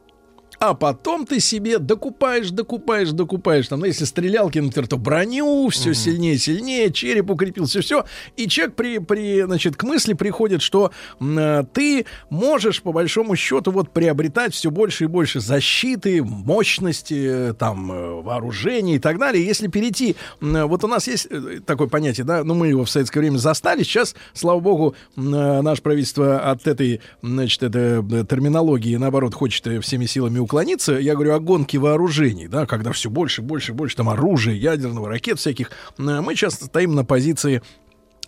а 0.60 0.74
потом 0.74 1.24
ты 1.24 1.40
себе 1.40 1.78
докупаешь, 1.78 2.50
докупаешь, 2.50 3.10
докупаешь. 3.12 3.66
Там, 3.68 3.80
ну, 3.80 3.86
если 3.86 4.04
стрелялки, 4.04 4.58
например, 4.58 4.88
то 4.88 4.98
броню, 4.98 5.70
все 5.70 5.94
сильнее, 5.94 6.36
сильнее, 6.36 6.92
череп 6.92 7.30
укрепил, 7.30 7.64
все. 7.64 8.04
И 8.36 8.46
человек 8.46 8.76
при, 8.76 8.98
при, 8.98 9.42
значит, 9.42 9.76
к 9.76 9.84
мысли 9.84 10.12
приходит, 10.12 10.60
что 10.60 10.92
э, 11.18 11.64
ты 11.72 12.04
можешь, 12.28 12.82
по 12.82 12.92
большому 12.92 13.36
счету, 13.36 13.70
вот 13.70 13.90
приобретать 13.90 14.52
все 14.52 14.70
больше 14.70 15.04
и 15.04 15.06
больше 15.06 15.40
защиты, 15.40 16.22
мощности, 16.22 17.50
э, 17.50 17.54
там, 17.54 17.90
э, 17.90 18.20
вооружения 18.20 18.96
и 18.96 18.98
так 18.98 19.18
далее. 19.18 19.42
Если 19.42 19.66
перейти, 19.66 20.14
э, 20.42 20.64
вот 20.64 20.84
у 20.84 20.88
нас 20.88 21.08
есть 21.08 21.26
э, 21.30 21.60
такое 21.64 21.88
понятие, 21.88 22.26
да, 22.26 22.44
ну, 22.44 22.52
мы 22.52 22.68
его 22.68 22.84
в 22.84 22.90
советское 22.90 23.20
время 23.20 23.38
застали, 23.38 23.82
сейчас, 23.82 24.14
слава 24.34 24.60
богу, 24.60 24.94
э, 25.16 25.20
наше 25.20 25.80
правительство 25.80 26.38
от 26.50 26.66
этой, 26.66 27.00
значит, 27.22 27.62
этой 27.62 28.02
э, 28.02 28.24
терминологии, 28.26 28.96
наоборот, 28.96 29.32
хочет 29.32 29.82
всеми 29.82 30.04
силами 30.04 30.49
уклониться. 30.50 30.94
Я 30.94 31.14
говорю 31.14 31.34
о 31.34 31.38
гонке 31.38 31.78
вооружений, 31.78 32.48
да, 32.48 32.66
когда 32.66 32.90
все 32.90 33.08
больше, 33.08 33.40
больше, 33.40 33.72
больше 33.72 33.96
там 33.96 34.08
оружия, 34.08 34.54
ядерного, 34.54 35.08
ракет 35.08 35.38
всяких. 35.38 35.70
Э, 35.98 36.20
Мы 36.20 36.34
сейчас 36.34 36.54
стоим 36.54 36.96
на 36.96 37.04
позиции 37.04 37.62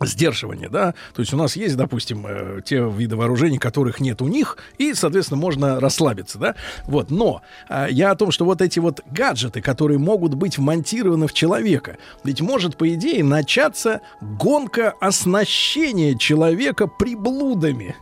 сдерживания, 0.00 0.68
да, 0.68 0.94
то 1.14 1.20
есть 1.20 1.32
у 1.32 1.37
нас 1.37 1.54
есть, 1.56 1.76
допустим, 1.76 2.26
э, 2.26 2.61
те 2.64 2.78
виды 2.78 3.16
вооружений, 3.16 3.58
которых 3.58 4.00
нет 4.00 4.22
у 4.22 4.28
них, 4.28 4.56
и, 4.78 4.94
соответственно, 4.94 5.40
можно 5.40 5.80
расслабиться, 5.80 6.38
да, 6.38 6.54
вот, 6.87 7.11
но 7.11 7.42
э, 7.68 7.87
я 7.90 8.11
о 8.11 8.16
том, 8.16 8.30
что 8.30 8.44
вот 8.44 8.62
эти 8.62 8.78
вот 8.78 9.00
гаджеты, 9.11 9.61
которые 9.61 9.98
могут 9.98 10.35
быть 10.35 10.58
вмонтированы 10.58 11.26
в 11.26 11.32
человека, 11.32 11.98
ведь 12.24 12.40
может, 12.40 12.76
по 12.76 12.92
идее, 12.92 13.22
начаться 13.22 14.00
гонка 14.20 14.94
оснащения 15.00 16.16
человека 16.16 16.87
приблудами, 16.87 17.94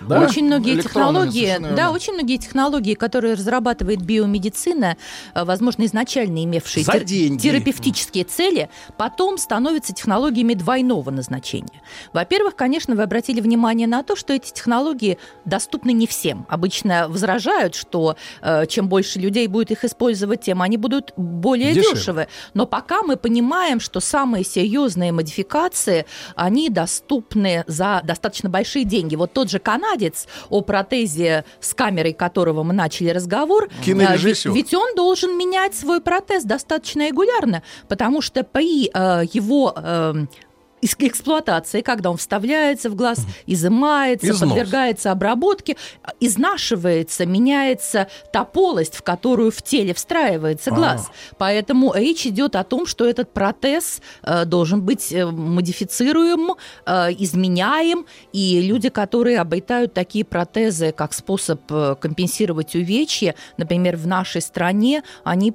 да? 0.00 0.20
Очень 0.20 0.46
многие 0.46 0.80
технологии, 0.80 1.56
да, 1.76 1.90
очень 1.90 2.12
многие 2.14 2.36
технологии, 2.38 2.94
которые 2.94 3.34
разрабатывает 3.34 4.00
биомедицина, 4.02 4.96
э, 5.34 5.44
возможно, 5.44 5.84
изначально 5.86 6.44
имевшие 6.44 6.84
За 6.84 6.92
тер- 6.92 7.04
деньги. 7.04 7.40
терапевтические 7.42 8.24
цели, 8.24 8.68
потом 8.96 9.38
становятся 9.38 9.92
технологиями 9.92 10.54
двойного 10.54 11.10
назначения. 11.10 11.82
Во-первых, 12.12 12.56
конечно, 12.56 12.94
вы 12.94 13.02
обратили 13.02 13.40
внимание 13.40 13.86
на 13.86 14.02
то, 14.02 14.16
что 14.16 14.32
эти 14.32 14.52
технологии 14.52 15.18
доступны 15.44 15.92
не 15.92 16.06
всем. 16.06 16.46
Обычно 16.48 17.08
возражают, 17.08 17.74
что 17.74 18.16
э, 18.42 18.66
чем 18.66 18.88
больше 18.88 19.18
людей 19.18 19.46
будет 19.46 19.70
их 19.70 19.84
использовать, 19.84 20.42
тем 20.42 20.62
они 20.62 20.76
будут 20.76 21.12
более 21.16 21.72
Дешевле. 21.74 21.94
дешевы. 21.98 22.28
Но 22.54 22.66
пока 22.66 23.02
мы 23.02 23.16
понимаем, 23.16 23.80
что 23.80 24.00
самые 24.00 24.44
серьезные 24.44 25.12
модификации, 25.12 26.06
они 26.36 26.68
доступны 26.70 27.64
за 27.66 28.00
достаточно 28.04 28.48
большие 28.48 28.84
деньги. 28.84 29.16
Вот 29.16 29.32
тот 29.32 29.50
же 29.50 29.58
канадец, 29.88 30.26
о 30.50 30.60
протезе, 30.62 31.44
с 31.60 31.74
камерой 31.74 32.12
которого 32.12 32.62
мы 32.62 32.74
начали 32.74 33.10
разговор, 33.10 33.68
Кинорежиссер. 33.84 34.52
ведь, 34.52 34.72
ведь 34.72 34.74
он 34.74 34.94
должен 34.94 35.36
менять 35.36 35.74
свой 35.74 36.00
протез 36.00 36.44
достаточно 36.44 37.08
регулярно, 37.08 37.62
потому 37.88 38.20
что 38.20 38.44
при 38.44 38.90
э, 38.92 39.24
его... 39.32 39.74
э, 39.76 40.14
эксплуатации, 40.82 41.80
когда 41.80 42.10
он 42.10 42.16
вставляется 42.16 42.90
в 42.90 42.94
глаз, 42.94 43.26
изымается, 43.46 44.30
Износ. 44.30 44.50
подвергается 44.50 45.12
обработке, 45.12 45.76
а, 46.02 46.10
изнашивается, 46.20 47.26
меняется 47.26 48.08
та 48.32 48.44
полость, 48.44 48.96
в 48.96 49.02
которую 49.02 49.50
в 49.50 49.62
теле 49.62 49.94
встраивается 49.94 50.70
глаз. 50.70 51.10
Поэтому 51.38 51.92
речь 51.94 52.26
идет 52.26 52.56
о 52.56 52.64
том, 52.64 52.86
что 52.86 53.04
этот 53.08 53.32
протез 53.32 54.00
э, 54.22 54.44
должен 54.44 54.82
быть 54.82 55.12
э, 55.12 55.26
модифицируем, 55.26 56.54
э, 56.86 57.12
изменяем, 57.18 58.06
и 58.32 58.60
люди, 58.60 58.88
которые 58.88 59.40
обретают 59.40 59.94
такие 59.94 60.24
протезы 60.24 60.92
как 60.92 61.12
способ 61.12 61.60
э, 61.70 61.96
компенсировать 62.00 62.74
увечья, 62.74 63.34
например, 63.56 63.96
в 63.96 64.06
нашей 64.06 64.40
стране, 64.40 65.02
они 65.24 65.54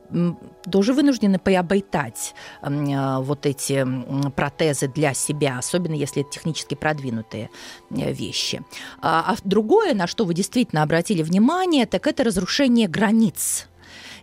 тоже 0.70 0.94
вынуждены 0.94 1.40
приобретать 1.40 2.34
м, 2.62 2.86
э, 2.86 3.20
вот 3.20 3.46
эти 3.46 3.86
протезы 4.32 4.88
для 4.88 5.14
себя, 5.14 5.58
особенно 5.60 5.96
если 5.96 6.22
это 6.22 6.32
технически 6.32 6.76
продвинутые 6.76 7.50
э, 7.90 8.12
вещи. 8.12 8.62
А, 9.02 9.34
а 9.34 9.36
другое, 9.44 9.94
на 9.94 10.08
что 10.08 10.26
вы 10.26 10.34
действительно 10.34 10.84
обратили 10.84 11.22
внимание, 11.22 11.86
так 11.86 12.08
это 12.08 12.24
разрушение 12.24 12.88
границ. 12.88 13.68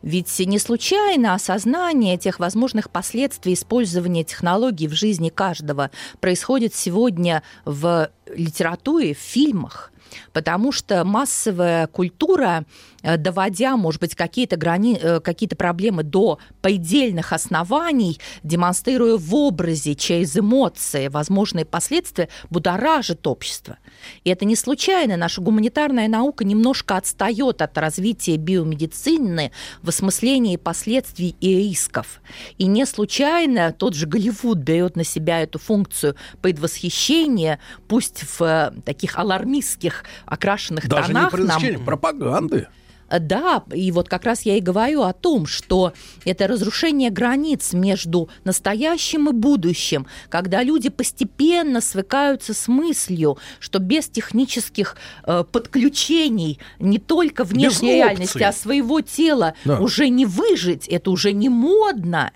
Ведь 0.02 0.38
не 0.38 0.58
случайно 0.58 1.34
осознание 1.34 2.16
тех 2.16 2.40
возможных 2.40 2.90
последствий 2.90 3.54
использования 3.54 4.24
технологий 4.24 4.88
в 4.88 4.94
жизни 4.94 5.28
каждого 5.28 5.90
происходит 6.20 6.74
сегодня 6.74 7.42
в 7.64 8.10
литературе, 8.34 9.14
в 9.14 9.18
фильмах. 9.18 9.92
Потому 10.32 10.72
что 10.72 11.04
массовая 11.04 11.86
культура, 11.86 12.64
доводя, 13.02 13.76
может 13.76 14.00
быть, 14.00 14.14
какие-то, 14.14 14.56
грани... 14.56 14.98
э, 15.00 15.20
какие-то 15.20 15.56
проблемы 15.56 16.02
до 16.02 16.38
предельных 16.60 17.32
оснований, 17.32 18.18
демонстрируя 18.42 19.16
в 19.16 19.34
образе 19.34 19.94
через 19.94 20.36
эмоции 20.36 21.08
возможные 21.08 21.64
последствия, 21.64 22.28
будоражит 22.50 23.26
общество. 23.26 23.78
И 24.24 24.30
это 24.30 24.44
не 24.44 24.56
случайно. 24.56 25.16
Наша 25.16 25.40
гуманитарная 25.40 26.08
наука 26.08 26.44
немножко 26.44 26.96
отстает 26.96 27.62
от 27.62 27.76
развития 27.78 28.36
биомедицины 28.36 29.52
в 29.82 29.88
осмыслении 29.88 30.56
последствий 30.56 31.36
и 31.40 31.56
рисков. 31.56 32.20
И 32.58 32.66
не 32.66 32.86
случайно 32.86 33.72
тот 33.72 33.94
же 33.94 34.06
Голливуд 34.06 34.58
берет 34.58 34.96
на 34.96 35.04
себя 35.04 35.40
эту 35.40 35.58
функцию 35.58 36.16
предвосхищения, 36.42 37.60
пусть 37.88 38.24
в 38.38 38.42
э, 38.42 38.72
таких 38.84 39.18
алармистских 39.18 40.04
окрашенных 40.26 40.88
Даже 40.88 41.08
не 41.08 41.14
тонах 41.14 41.30
предназначение, 41.32 41.78
нам 41.78 41.86
пропаганды. 41.86 42.68
Да, 43.18 43.64
и 43.72 43.90
вот 43.92 44.08
как 44.08 44.24
раз 44.24 44.42
я 44.42 44.56
и 44.56 44.60
говорю 44.60 45.02
о 45.02 45.12
том, 45.12 45.46
что 45.46 45.92
это 46.24 46.46
разрушение 46.46 47.10
границ 47.10 47.72
между 47.72 48.28
настоящим 48.44 49.28
и 49.28 49.32
будущим, 49.32 50.06
когда 50.28 50.62
люди 50.62 50.88
постепенно 50.88 51.80
свыкаются 51.80 52.54
с 52.54 52.68
мыслью, 52.68 53.38
что 53.58 53.78
без 53.78 54.08
технических 54.08 54.96
э, 55.26 55.44
подключений 55.50 56.58
не 56.78 56.98
только 56.98 57.44
внешней 57.44 57.94
реальности, 57.96 58.42
а 58.42 58.52
своего 58.52 59.00
тела 59.00 59.54
Да. 59.64 59.80
уже 59.80 60.08
не 60.08 60.26
выжить, 60.26 60.86
это 60.88 61.10
уже 61.10 61.32
не 61.32 61.48
модно. 61.48 62.30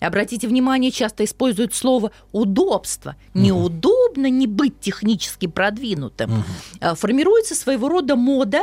Обратите 0.00 0.46
внимание, 0.46 0.90
часто 0.90 1.24
используют 1.24 1.74
слово 1.74 2.12
удобство. 2.32 3.16
Неудобно 3.34 4.30
не 4.30 4.46
быть 4.46 4.78
технически 4.80 5.46
продвинутым. 5.46 6.44
Э, 6.80 6.94
Формируется 6.94 7.54
своего 7.54 7.88
рода 7.88 8.14
мода, 8.16 8.62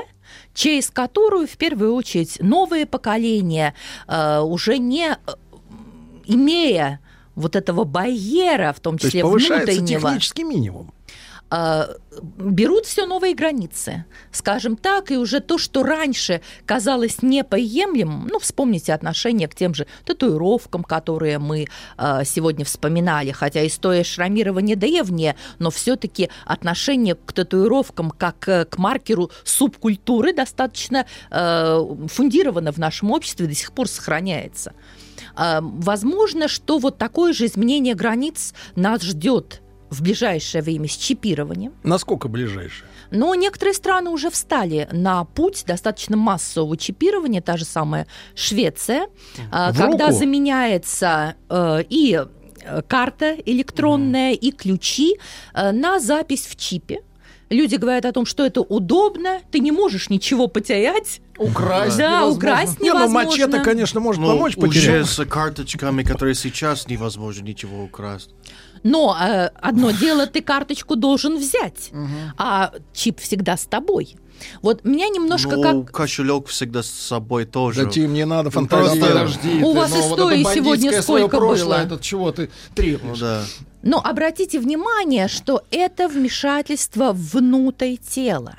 через 0.53 0.89
которую 0.89 1.47
в 1.47 1.57
первую 1.57 1.93
очередь 1.93 2.37
новые 2.41 2.85
поколения 2.85 3.73
э, 4.07 4.39
уже 4.39 4.77
не 4.77 5.11
э, 5.11 5.15
имея 6.25 6.99
вот 7.35 7.55
этого 7.55 7.83
барьера, 7.83 8.73
в 8.73 8.79
том 8.79 8.97
То 8.97 9.05
есть 9.05 9.11
числе 9.11 9.23
повышается 9.23 9.75
внутреннего, 9.75 10.01
технический 10.01 10.43
минимум. 10.43 10.93
Э, 11.51 11.95
берут 12.37 12.85
все 12.85 13.05
новые 13.05 13.35
границы, 13.35 14.05
скажем 14.31 14.77
так, 14.77 15.11
и 15.11 15.17
уже 15.17 15.39
то, 15.39 15.57
что 15.57 15.83
раньше 15.83 16.41
казалось 16.65 17.21
неприемлемым, 17.21 18.27
ну, 18.27 18.39
вспомните 18.39 18.93
отношение 18.93 19.47
к 19.47 19.55
тем 19.55 19.73
же 19.73 19.87
татуировкам, 20.05 20.83
которые 20.83 21.39
мы 21.39 21.67
э, 21.97 22.25
сегодня 22.25 22.65
вспоминали, 22.65 23.31
хотя 23.31 23.65
история 23.65 24.03
шрамирования 24.03 24.75
древняя, 24.75 25.35
но 25.59 25.71
все-таки 25.71 26.29
отношение 26.45 27.15
к 27.15 27.33
татуировкам 27.33 28.11
как 28.11 28.47
э, 28.47 28.65
к 28.65 28.77
маркеру 28.77 29.31
субкультуры 29.43 30.33
достаточно 30.33 31.05
э, 31.31 31.95
фундировано 32.07 32.71
в 32.71 32.77
нашем 32.77 33.11
обществе, 33.11 33.47
до 33.47 33.55
сих 33.55 33.71
пор 33.71 33.87
сохраняется. 33.87 34.73
Возможно, 35.37 36.47
что 36.47 36.77
вот 36.77 36.97
такое 36.97 37.33
же 37.33 37.45
изменение 37.45 37.93
границ 37.93 38.53
нас 38.75 39.01
ждет 39.01 39.61
в 39.95 40.01
ближайшее 40.01 40.61
время 40.61 40.87
с 40.87 40.95
чипированием. 40.97 41.73
Насколько 41.83 42.27
ближайшее? 42.27 42.87
Но 43.11 43.33
некоторые 43.35 43.73
страны 43.73 44.09
уже 44.09 44.29
встали 44.29 44.87
на 44.91 45.23
путь 45.25 45.63
достаточно 45.65 46.17
массового 46.17 46.75
чипирования, 46.77 47.41
та 47.41 47.55
же 47.57 47.65
самая 47.65 48.07
Швеция, 48.35 49.07
а, 49.51 49.71
В 49.71 49.77
когда 49.77 50.07
руку? 50.07 50.19
заменяется 50.19 51.35
э, 51.49 51.83
и 51.89 52.19
э, 52.63 52.81
карта 52.87 53.35
электронная, 53.45 54.33
и 54.33 54.51
ключи 54.51 55.17
э, 55.53 55.71
на 55.71 55.99
запись 55.99 56.45
в 56.47 56.55
чипе. 56.55 56.99
Люди 57.51 57.75
говорят 57.75 58.05
о 58.05 58.11
том, 58.11 58.25
что 58.25 58.43
это 58.43 58.61
удобно, 58.61 59.39
ты 59.51 59.59
не 59.59 59.71
можешь 59.71 60.09
ничего 60.09 60.47
потерять. 60.47 61.21
Украсть 61.37 61.97
Да, 61.97 62.21
невозможно. 62.21 62.37
украсть 62.37 62.79
Не, 62.81 62.89
ну 62.91 62.95
невозможно. 62.97 63.29
мачете, 63.29 63.59
конечно, 63.63 63.99
может 63.99 64.21
Ну, 64.21 64.27
помочь 64.29 64.57
уже 64.57 65.05
с 65.05 65.23
карточками, 65.25 66.01
которые 66.01 66.33
сейчас 66.33 66.87
невозможно 66.87 67.43
ничего 67.45 67.83
украсть. 67.83 68.31
Но 68.85 69.17
э, 69.19 69.49
одно 69.59 69.89
дело, 69.89 70.27
ты 70.27 70.43
карточку 70.43 70.95
должен 70.95 71.37
взять, 71.37 71.89
а 72.37 72.71
чип 72.93 73.19
всегда 73.19 73.57
с 73.57 73.65
тобой. 73.65 74.15
Вот 74.61 74.83
меня 74.85 75.07
немножко 75.09 75.55
ну, 75.57 75.83
как 75.83 75.91
кошелек 75.91 76.47
всегда 76.47 76.83
с 76.83 76.89
собой 76.91 77.45
тоже. 77.45 77.85
Да, 77.85 77.89
Тим, 77.89 78.13
не 78.13 78.25
надо 78.25 78.45
Ну, 78.45 78.51
фантазировать. 78.51 78.99
просто- 78.99 79.39
Подожди, 79.39 79.63
У 79.63 79.73
ты, 79.73 79.79
вас 79.79 79.89
ну, 79.91 80.01
вот 80.01 80.11
истории 80.19 80.41
это 80.41 80.53
сегодня 80.53 81.01
сколько 81.01 81.37
прошлое, 81.37 81.65
было? 81.79 81.83
этот 81.85 82.01
чего 82.01 82.31
ты 82.31 82.41
Ну 82.43 82.75
требуешь? 82.75 83.19
да. 83.19 83.41
Но 83.81 83.99
обратите 84.03 84.59
внимание, 84.59 85.29
что 85.29 85.63
это 85.71 86.07
вмешательство 86.07 87.11
внутрь 87.11 87.95
тела. 87.95 88.53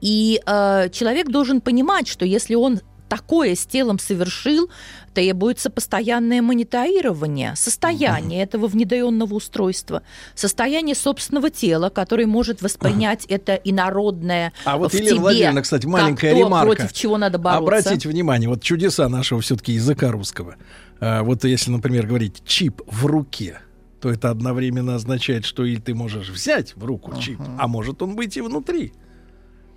И 0.00 0.40
э, 0.46 0.88
человек 0.90 1.28
должен 1.28 1.60
понимать, 1.60 2.08
что 2.08 2.24
если 2.24 2.54
он 2.54 2.80
такое 3.10 3.56
с 3.56 3.66
телом 3.66 3.98
совершил, 3.98 4.70
требуется 5.12 5.68
постоянное 5.68 6.40
мониторирование 6.40 7.56
состояния 7.56 8.42
этого 8.42 8.68
внедренного 8.68 9.34
устройства, 9.34 10.02
состояние 10.34 10.94
собственного 10.94 11.50
тела, 11.50 11.90
который 11.90 12.26
может 12.26 12.62
воспринять 12.62 13.26
это 13.26 13.54
инородное 13.54 14.52
А 14.64 14.78
вот 14.78 14.94
Елена 14.94 15.20
Владимировна, 15.20 15.62
кстати, 15.62 15.82
как 15.82 15.90
маленькая 15.90 16.32
то, 16.32 16.38
ремарка. 16.38 16.66
против 16.66 16.92
чего 16.92 17.18
надо 17.18 17.38
бороться. 17.38 17.90
Обратите 17.90 18.08
внимание, 18.08 18.48
вот 18.48 18.62
чудеса 18.62 19.08
нашего 19.08 19.40
все-таки 19.40 19.72
языка 19.72 20.12
русского. 20.12 20.54
А, 21.00 21.24
вот 21.24 21.44
если, 21.44 21.72
например, 21.72 22.06
говорить 22.06 22.42
чип 22.46 22.80
в 22.86 23.06
руке, 23.06 23.60
то 24.00 24.08
это 24.08 24.30
одновременно 24.30 24.94
означает, 24.94 25.44
что 25.44 25.64
или 25.64 25.80
ты 25.80 25.94
можешь 25.94 26.28
взять 26.28 26.76
в 26.76 26.84
руку 26.84 27.14
чип, 27.20 27.40
а 27.58 27.66
может 27.66 28.00
он 28.02 28.14
быть 28.14 28.36
и 28.36 28.40
внутри. 28.40 28.92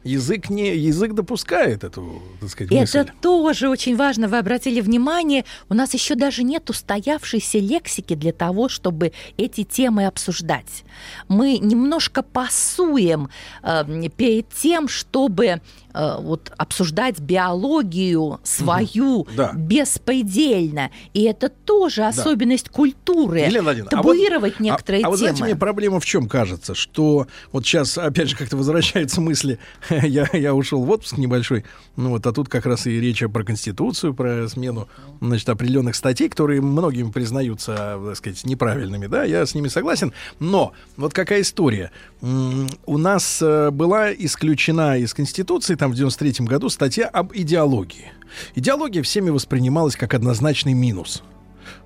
Язык 0.04 0.50
не 0.50 0.76
язык 0.76 1.13
допускает 1.13 1.84
эту, 1.84 2.22
так 2.42 2.50
сказать, 2.50 2.72
мысль. 2.72 3.00
Это 3.00 3.13
тоже 3.22 3.70
очень 3.70 3.96
важно. 3.96 4.28
Вы 4.28 4.38
обратили 4.38 4.82
внимание, 4.82 5.46
у 5.70 5.74
нас 5.74 5.94
еще 5.94 6.16
даже 6.16 6.44
нет 6.44 6.70
устоявшейся 6.70 7.60
лексики 7.60 8.13
для 8.13 8.34
того, 8.34 8.68
чтобы 8.68 9.13
эти 9.38 9.63
темы 9.63 10.06
обсуждать. 10.06 10.84
Мы 11.30 11.58
немножко 11.58 12.22
пасуем 12.22 13.30
э, 13.62 14.10
перед 14.16 14.50
тем, 14.50 14.88
чтобы 14.88 15.62
вот 15.93 16.51
обсуждать 16.58 17.19
биологию 17.19 18.39
свою 18.43 19.27
Да. 19.36 19.51
беспредельно. 19.53 20.91
И 21.13 21.23
это 21.23 21.49
тоже 21.49 22.03
особенность 22.06 22.69
культуры. 22.69 23.39
Елена 23.41 23.63
Владимировна, 23.63 23.99
а 23.99 24.01
табуировать 24.01 24.53
вот- 24.53 24.62
а- 24.62 24.63
некоторые 24.63 25.03
а, 25.06 25.10
вот 25.10 25.17
темы. 25.17 25.27
знаете, 25.29 25.43
мне 25.43 25.56
проблема 25.56 25.99
в 25.99 26.06
чем 26.06 26.27
кажется, 26.27 26.75
что 26.75 27.27
вот 27.51 27.65
сейчас 27.65 27.97
опять 27.97 28.29
же 28.29 28.36
как-то 28.36 28.58
возвращаются 28.58 29.21
мысли. 29.21 29.60
я, 29.89 30.27
я 30.34 30.53
ушел 30.53 30.84
в 30.84 30.89
отпуск 30.89 31.17
небольшой, 31.17 31.63
ну 31.95 32.10
вот, 32.10 32.25
а 32.25 32.32
тут 32.32 32.49
как 32.49 32.65
раз 32.65 32.88
и 32.88 32.99
речь 32.99 33.23
про 33.32 33.43
конституцию, 33.43 34.13
про 34.13 34.47
смену, 34.47 34.88
значит, 35.21 35.47
определенных 35.49 35.95
статей, 35.95 36.29
которые 36.29 36.62
многими 36.62 37.12
признаются, 37.12 37.99
так 38.06 38.17
сказать, 38.17 38.43
неправильными, 38.45 39.08
да, 39.08 39.23
я 39.23 39.45
с 39.45 39.53
ними 39.56 39.67
согласен. 39.67 40.13
Но 40.39 40.73
вот 40.97 41.13
какая 41.13 41.41
история? 41.41 41.91
У 42.21 42.97
нас 42.97 43.39
э, 43.41 43.69
была 43.71 44.13
исключена 44.13 44.97
из 44.97 45.13
конституции 45.13 45.75
там 45.84 45.91
в 45.91 45.96
93 45.96 46.46
году 46.46 46.69
статья 46.69 47.10
об 47.10 47.34
идеологии. 47.34 48.13
Идеология 48.56 49.04
всеми 49.04 49.32
воспринималась 49.32 49.98
как 49.98 50.13
однозначный 50.13 50.72
минус 50.72 51.24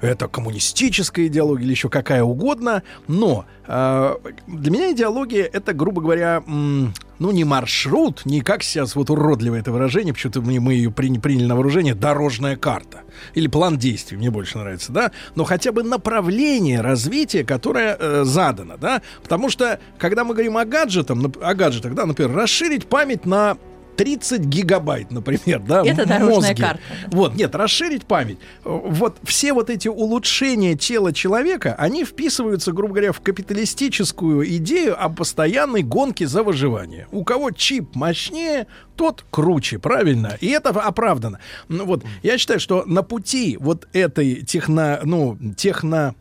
это 0.02 0.28
коммунистическая 0.28 1.28
идеология 1.28 1.66
или 1.66 1.72
еще 1.72 1.90
какая 1.90 2.24
угодно, 2.24 2.84
но 3.08 3.46
э, 3.68 4.16
для 4.48 4.72
меня 4.72 4.92
идеология 4.92 5.44
это, 5.44 5.74
грубо 5.74 6.02
говоря, 6.02 6.44
м, 6.48 6.94
ну 7.20 7.32
не 7.32 7.44
маршрут, 7.44 8.26
не 8.26 8.42
как 8.42 8.64
сейчас 8.64 8.96
вот 8.96 9.10
уродливое 9.10 9.60
это 9.60 9.72
выражение, 9.72 10.14
почему-то 10.14 10.42
мы, 10.42 10.60
мы 10.60 10.74
ее 10.74 10.90
приня- 10.90 11.20
приняли 11.20 11.46
на 11.46 11.56
вооружение, 11.56 11.96
дорожная 11.96 12.56
карта 12.56 13.02
или 13.34 13.48
план 13.48 13.78
действий, 13.78 14.18
мне 14.18 14.30
больше 14.30 14.58
нравится, 14.58 14.92
да, 14.92 15.12
но 15.36 15.44
хотя 15.44 15.72
бы 15.72 15.84
направление 15.84 16.82
развития, 16.82 17.44
которое 17.44 17.98
э, 18.00 18.24
задано, 18.24 18.78
да, 18.78 19.02
потому 19.24 19.50
что 19.50 19.80
когда 19.98 20.24
мы 20.24 20.34
говорим 20.34 20.58
о 20.58 20.66
гаджетах, 20.66 21.18
о 21.42 21.56
гаджетах, 21.56 21.94
да, 21.94 22.06
например, 22.06 22.36
расширить 22.36 22.88
память 22.88 23.26
на 23.26 23.58
30 23.98 24.42
гигабайт, 24.46 25.12
например, 25.12 25.60
да, 25.60 25.84
Это 25.86 26.06
дорожная 26.06 26.52
мозги. 26.52 26.62
карта, 26.62 26.82
Вот, 27.08 27.36
нет, 27.36 27.56
расширить 27.56 28.06
память. 28.06 28.38
Вот 28.64 29.18
все 29.24 29.54
вот 29.54 29.70
эти 29.70 29.88
улучшения 29.88 30.76
тела 30.76 31.12
человека, 31.12 31.76
они 31.78 32.06
вписываются, 32.06 32.72
грубо 32.72 32.94
говоря, 32.94 33.12
в 33.12 33.20
капиталистическую 33.22 34.48
идею 34.58 35.04
о 35.04 35.10
постоянной 35.10 35.82
гонке 35.82 36.28
за 36.28 36.44
выживание. 36.44 37.08
У 37.12 37.24
кого 37.24 37.52
чип 37.52 37.96
мощнее, 37.96 38.68
тот 38.96 39.26
круче, 39.30 39.80
правильно? 39.80 40.38
И 40.40 40.48
это 40.48 40.70
оправдано. 40.70 41.40
Ну, 41.68 41.86
вот, 41.86 42.04
я 42.24 42.38
считаю, 42.38 42.60
что 42.60 42.84
на 42.86 43.04
пути 43.04 43.58
вот 43.60 43.88
этой 43.94 44.44
техно, 44.44 45.00
ну, 45.04 45.38
техно 45.56 46.16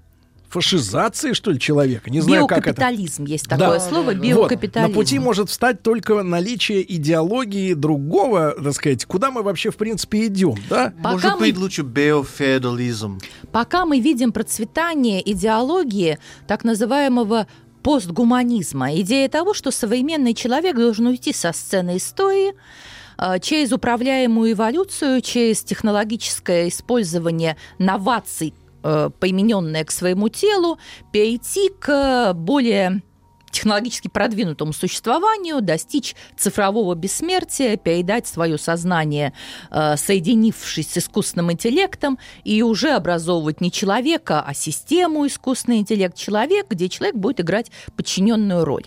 фашизации, 0.60 1.32
что 1.34 1.50
ли, 1.50 1.58
человека. 1.60 2.08
Не 2.10 2.20
знаю, 2.20 2.46
как 2.46 2.58
это. 2.66 2.68
биокапитализм 2.80 3.24
есть 3.26 3.46
Да. 3.48 3.56
такое 3.58 3.78
слово, 3.80 4.06
Вот, 4.06 4.16
биокапитализм. 4.16 4.88
на 4.90 4.94
пути 4.94 5.18
может 5.18 5.50
встать 5.50 5.82
только 5.82 6.22
наличие 6.22 6.80
идеологии 6.96 7.74
другого, 7.74 8.54
так 8.62 8.72
сказать, 8.72 9.04
куда 9.04 9.30
мы 9.30 9.42
вообще, 9.42 9.70
в 9.70 9.76
принципе, 9.76 10.26
идем, 10.26 10.54
да? 10.70 10.92
Пока 11.02 11.12
Может 11.12 11.32
мы- 11.34 11.38
быть, 11.40 11.56
лучше 11.58 11.82
биофеодализм. 11.82 13.20
Пока 13.52 13.84
мы 13.84 14.00
видим 14.00 14.32
процветание 14.32 15.20
идеологии 15.32 16.18
так 16.46 16.64
называемого 16.64 17.46
постгуманизма, 17.82 18.94
идея 18.96 19.28
того, 19.28 19.54
что 19.54 19.70
современный 19.70 20.34
человек 20.34 20.76
должен 20.76 21.06
уйти 21.06 21.32
со 21.32 21.52
сцены 21.52 21.98
истории, 21.98 22.54
э, 23.18 23.38
через 23.40 23.72
управляемую 23.72 24.52
эволюцию, 24.52 25.20
через 25.20 25.62
технологическое 25.62 26.68
использование 26.68 27.56
новаций, 27.78 28.52
э, 28.82 29.10
примененное 29.18 29.84
к 29.84 29.90
своему 29.90 30.28
телу, 30.28 30.78
перейти 31.12 31.70
к 31.80 32.32
более 32.34 33.02
технологически 33.56 34.08
продвинутому 34.08 34.72
существованию, 34.74 35.62
достичь 35.62 36.14
цифрового 36.36 36.94
бессмертия, 36.94 37.76
передать 37.78 38.26
свое 38.26 38.58
сознание, 38.58 39.32
э, 39.70 39.96
соединившись 39.96 40.90
с 40.90 40.98
искусственным 40.98 41.52
интеллектом, 41.52 42.18
и 42.44 42.62
уже 42.62 42.90
образовывать 42.90 43.60
не 43.60 43.72
человека, 43.72 44.42
а 44.46 44.52
систему 44.52 45.26
искусственный 45.26 45.78
интеллект 45.78 46.16
человек, 46.16 46.66
где 46.68 46.88
человек 46.88 47.16
будет 47.16 47.40
играть 47.40 47.70
подчиненную 47.96 48.64
роль. 48.64 48.84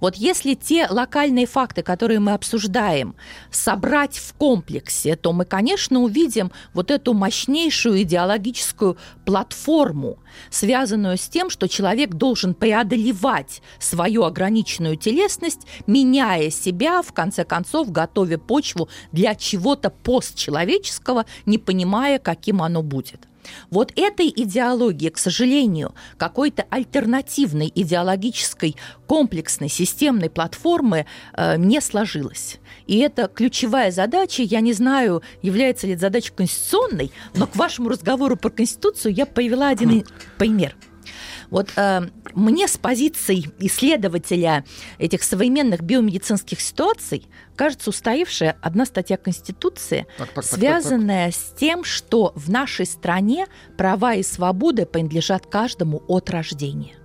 Вот 0.00 0.16
если 0.16 0.54
те 0.54 0.86
локальные 0.88 1.46
факты, 1.46 1.82
которые 1.82 2.20
мы 2.20 2.32
обсуждаем, 2.32 3.14
собрать 3.50 4.18
в 4.18 4.34
комплексе, 4.34 5.16
то 5.16 5.32
мы, 5.32 5.44
конечно, 5.44 6.00
увидим 6.00 6.52
вот 6.74 6.90
эту 6.90 7.14
мощнейшую 7.14 8.02
идеологическую 8.02 8.96
платформу, 9.24 10.18
связанную 10.50 11.16
с 11.16 11.28
тем, 11.28 11.50
что 11.50 11.68
человек 11.68 12.14
должен 12.14 12.54
преодолевать 12.54 13.62
свою 13.78 14.24
ограниченную 14.24 14.96
телесность, 14.96 15.66
меняя 15.86 16.50
себя, 16.50 17.02
в 17.02 17.12
конце 17.12 17.44
концов, 17.44 17.90
готовя 17.90 18.38
почву 18.38 18.88
для 19.12 19.34
чего-то 19.34 19.90
постчеловеческого, 19.90 21.26
не 21.46 21.58
понимая, 21.58 22.18
каким 22.18 22.62
оно 22.62 22.82
будет. 22.82 23.28
Вот 23.70 23.92
этой 23.96 24.28
идеологии, 24.28 25.08
к 25.08 25.18
сожалению, 25.18 25.94
какой-то 26.16 26.64
альтернативной 26.70 27.70
идеологической 27.74 28.76
комплексной 29.06 29.68
системной 29.68 30.30
платформы 30.30 31.06
э, 31.34 31.56
не 31.56 31.80
сложилось. 31.80 32.58
И 32.86 32.98
это 32.98 33.28
ключевая 33.28 33.90
задача, 33.90 34.42
я 34.42 34.60
не 34.60 34.72
знаю, 34.72 35.22
является 35.42 35.86
ли 35.86 35.94
это 35.94 36.02
задачей 36.02 36.32
конституционной, 36.34 37.12
но 37.34 37.46
к 37.46 37.56
вашему 37.56 37.88
разговору 37.88 38.36
про 38.36 38.50
Конституцию 38.50 39.14
я 39.14 39.26
привела 39.26 39.68
один 39.68 40.04
пример– 40.38 40.76
вот 41.52 41.70
э, 41.76 42.00
мне 42.32 42.66
с 42.66 42.78
позиции 42.78 43.44
исследователя 43.58 44.64
этих 44.98 45.22
современных 45.22 45.82
биомедицинских 45.82 46.62
ситуаций 46.62 47.28
кажется 47.56 47.90
устаившая 47.90 48.56
одна 48.62 48.86
статья 48.86 49.18
Конституции, 49.18 50.06
так, 50.16 50.32
так, 50.32 50.44
связанная 50.44 51.26
так, 51.26 51.34
так, 51.34 51.42
так. 51.44 51.56
с 51.56 51.60
тем, 51.60 51.84
что 51.84 52.32
в 52.34 52.50
нашей 52.50 52.86
стране 52.86 53.46
права 53.76 54.14
и 54.14 54.22
свободы 54.22 54.86
принадлежат 54.86 55.46
каждому 55.46 56.02
от 56.08 56.30
рождения. 56.30 56.96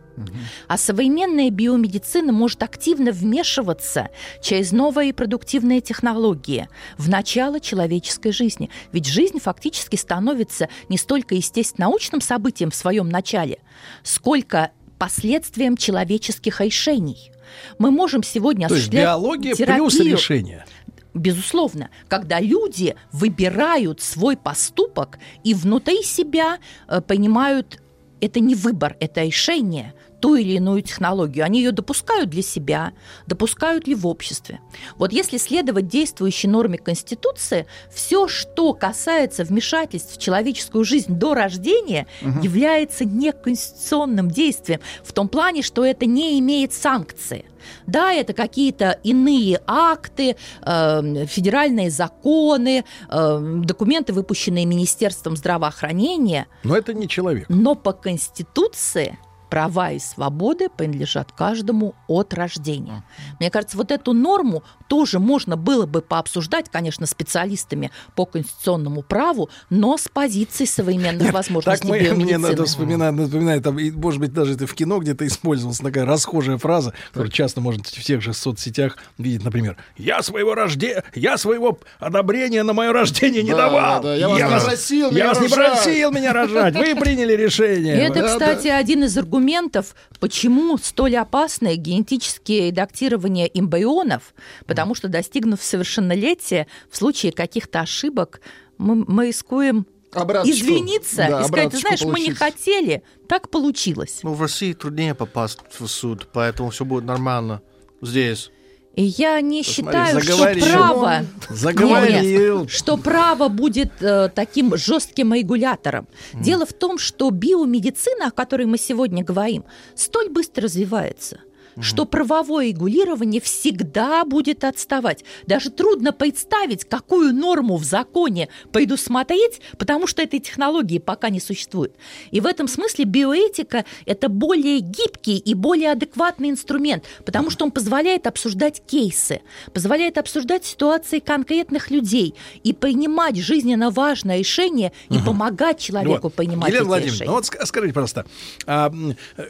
А 0.67 0.77
современная 0.77 1.49
биомедицина 1.49 2.31
может 2.31 2.63
активно 2.63 3.11
вмешиваться 3.11 4.09
через 4.41 4.71
новые 4.71 5.13
продуктивные 5.13 5.81
технологии 5.81 6.67
в 6.97 7.09
начало 7.09 7.59
человеческой 7.59 8.31
жизни. 8.31 8.69
Ведь 8.91 9.05
жизнь 9.05 9.39
фактически 9.39 9.95
становится 9.95 10.69
не 10.89 10.97
столько 10.97 11.35
естественно 11.35 11.87
научным 11.87 12.21
событием 12.21 12.71
в 12.71 12.75
своем 12.75 13.09
начале, 13.09 13.59
сколько 14.03 14.71
последствием 14.97 15.77
человеческих 15.77 16.59
решений. 16.61 17.31
Мы 17.77 17.91
можем 17.91 18.23
сегодня 18.23 18.67
То 18.67 18.75
есть 18.75 18.89
биология 18.89 19.53
терапию, 19.53 19.89
плюс 19.89 19.99
решение. 19.99 20.65
Безусловно, 21.13 21.89
когда 22.07 22.39
люди 22.39 22.95
выбирают 23.11 24.01
свой 24.01 24.37
поступок 24.37 25.17
и 25.43 25.53
внутри 25.53 26.03
себя 26.03 26.59
э, 26.87 27.01
понимают, 27.01 27.81
это 28.21 28.39
не 28.39 28.55
выбор, 28.55 28.95
это 28.99 29.23
решение– 29.23 29.93
ту 30.19 30.35
или 30.35 30.53
иную 30.53 30.81
технологию. 30.81 31.45
Они 31.45 31.59
ее 31.59 31.71
допускают 31.71 32.29
для 32.29 32.41
себя, 32.41 32.93
допускают 33.25 33.87
ли 33.87 33.95
в 33.95 34.07
обществе. 34.07 34.59
Вот 34.97 35.13
если 35.13 35.37
следовать 35.37 35.87
действующей 35.87 36.49
норме 36.49 36.77
Конституции, 36.77 37.67
все, 37.91 38.27
что 38.27 38.73
касается 38.73 39.43
вмешательств 39.43 40.15
в 40.15 40.19
человеческую 40.19 40.83
жизнь 40.83 41.13
до 41.13 41.33
рождения, 41.33 42.07
угу. 42.21 42.41
является 42.41 43.05
неконституционным 43.05 44.29
действием 44.31 44.79
в 45.03 45.13
том 45.13 45.27
плане, 45.27 45.61
что 45.61 45.85
это 45.85 46.05
не 46.05 46.39
имеет 46.39 46.73
санкции. 46.73 47.45
Да, 47.85 48.13
это 48.13 48.33
какие-то 48.33 48.99
иные 49.03 49.59
акты, 49.67 50.35
э, 50.61 51.25
федеральные 51.25 51.89
законы, 51.89 52.85
э, 53.09 53.61
документы, 53.63 54.13
выпущенные 54.13 54.65
Министерством 54.65 55.35
здравоохранения. 55.35 56.47
Но 56.63 56.77
это 56.77 56.93
не 56.93 57.07
человек. 57.07 57.45
Но 57.49 57.75
по 57.75 57.91
Конституции 57.91 59.17
права 59.49 59.91
и 59.91 59.99
свободы 59.99 60.69
принадлежат 60.69 61.31
каждому 61.31 61.95
от 62.07 62.33
рождения. 62.33 63.03
Мне 63.39 63.49
кажется, 63.49 63.77
вот 63.77 63.91
эту 63.91 64.13
норму 64.13 64.63
тоже 64.87 65.19
можно 65.19 65.55
было 65.55 65.85
бы 65.85 66.01
пообсуждать, 66.01 66.67
конечно, 66.71 67.05
специалистами 67.05 67.91
по 68.15 68.25
конституционному 68.25 69.01
праву, 69.01 69.49
но 69.69 69.97
с 69.97 70.07
позиции 70.07 70.65
современных 70.65 71.23
Нет, 71.23 71.33
возможностей 71.33 71.87
так 71.87 71.89
мы, 71.89 72.13
Мне 72.15 72.37
надо 72.37 72.65
вспоминать, 72.65 73.13
напоминать, 73.13 73.63
там, 73.63 73.77
может 73.95 74.19
быть, 74.19 74.33
даже 74.33 74.53
это 74.53 74.67
в 74.67 74.73
кино 74.73 74.99
где-то 74.99 75.25
использовалась 75.25 75.79
такая 75.79 76.05
расхожая 76.05 76.57
фраза, 76.57 76.93
которую 77.09 77.31
часто 77.31 77.61
можно 77.61 77.83
в 77.83 78.03
тех 78.03 78.21
же 78.21 78.33
соцсетях 78.33 78.97
видеть, 79.17 79.43
например, 79.43 79.77
«Я 79.97 80.21
своего 80.21 80.55
рождения, 80.55 81.03
я 81.15 81.37
своего 81.37 81.79
одобрения 81.99 82.63
на 82.63 82.73
мое 82.73 82.91
рождение 82.91 83.43
не 83.43 83.51
да, 83.51 83.57
давал! 83.57 84.03
Да, 84.03 84.15
я, 84.15 84.27
я 84.27 84.49
вас 84.49 84.63
не 84.63 84.69
просил 84.69 85.11
Я 85.11 85.27
вас 85.27 85.41
не 85.41 85.47
просил 85.47 86.11
меня 86.11 86.33
рожать! 86.33 86.75
Вы 86.75 86.95
приняли 86.95 87.33
решение!» 87.33 87.95
Это, 87.95 88.23
кстати, 88.23 88.67
один 88.67 89.03
из 89.03 89.17
аргументов 89.17 89.37
аргументов, 89.37 89.95
почему 90.19 90.77
столь 90.77 91.17
опасное 91.17 91.75
генетические 91.75 92.67
редактирование 92.67 93.49
эмбрионов, 93.53 94.33
потому 94.77 94.93
что, 94.93 95.07
достигнув 95.07 95.63
совершеннолетия, 95.63 96.67
в 96.91 96.97
случае 96.97 97.31
каких-то 97.31 97.79
ошибок 97.79 98.41
мы, 98.77 99.03
мы 99.07 99.27
рискуем 99.27 99.87
Обраточку. 100.11 100.55
извиниться 100.55 101.27
да, 101.27 101.41
и 101.41 101.45
сказать, 101.45 101.71
ты 101.71 101.77
знаешь, 101.79 102.01
получить. 102.01 102.25
мы 102.25 102.29
не 102.29 102.35
хотели, 102.35 103.03
так 103.27 103.49
получилось. 103.49 104.19
Ну, 104.21 104.33
в 104.33 104.41
России 104.41 104.73
труднее 104.73 105.15
попасть 105.15 105.59
в 105.79 105.87
суд, 105.87 106.29
поэтому 106.31 106.69
все 106.69 106.85
будет 106.85 107.05
нормально 107.05 107.63
здесь. 108.03 108.51
И 108.93 109.03
я 109.03 109.41
не 109.41 109.63
Посмотри, 109.63 109.91
считаю, 109.91 110.21
заговорил. 110.21 110.65
что 110.65 110.71
право, 110.71 111.25
заговорил. 111.49 112.59
Нет, 112.61 112.69
что 112.69 112.97
право 112.97 113.47
будет 113.47 113.91
э, 114.01 114.29
таким 114.29 114.75
жестким 114.75 115.33
регулятором. 115.33 116.07
Mm. 116.33 116.43
Дело 116.43 116.65
в 116.65 116.73
том, 116.73 116.97
что 116.97 117.29
биомедицина, 117.29 118.27
о 118.27 118.31
которой 118.31 118.65
мы 118.65 118.77
сегодня 118.77 119.23
говорим, 119.23 119.65
столь 119.95 120.29
быстро 120.29 120.63
развивается 120.63 121.41
что 121.81 122.05
правовое 122.05 122.67
регулирование 122.67 123.41
всегда 123.41 124.23
будет 124.25 124.63
отставать. 124.63 125.23
Даже 125.45 125.69
трудно 125.69 126.13
представить, 126.13 126.85
какую 126.85 127.33
норму 127.33 127.77
в 127.77 127.83
законе 127.83 128.49
предусмотреть, 128.71 129.61
потому 129.77 130.07
что 130.07 130.21
этой 130.21 130.39
технологии 130.39 130.99
пока 130.99 131.29
не 131.29 131.39
существует. 131.39 131.93
И 132.31 132.39
в 132.41 132.45
этом 132.45 132.67
смысле 132.67 133.05
биоэтика– 133.05 133.85
это 134.05 134.29
более 134.29 134.79
гибкий 134.79 135.37
и 135.37 135.53
более 135.53 135.91
адекватный 135.91 136.49
инструмент, 136.49 137.03
потому 137.25 137.49
что 137.49 137.65
он 137.65 137.71
позволяет 137.71 138.27
обсуждать 138.27 138.81
кейсы, 138.85 139.41
позволяет 139.73 140.17
обсуждать 140.17 140.65
ситуации 140.65 141.19
конкретных 141.19 141.91
людей 141.91 142.35
и 142.63 142.73
принимать 142.73 143.37
жизненно 143.37 143.91
важное 143.91 144.39
решение 144.39 144.91
и 145.09 145.17
угу. 145.17 145.25
помогать 145.25 145.79
человеку 145.79 146.23
вот. 146.23 146.33
принимать 146.33 146.69
Елена 146.69 146.81
эти 146.81 146.87
Владимировна, 146.87 147.15
решения. 147.15 147.29
ну 147.29 147.35
вот 147.35 147.45
скажите, 147.45 147.93
пожалуйста, 147.93 148.25
а, 148.65 148.93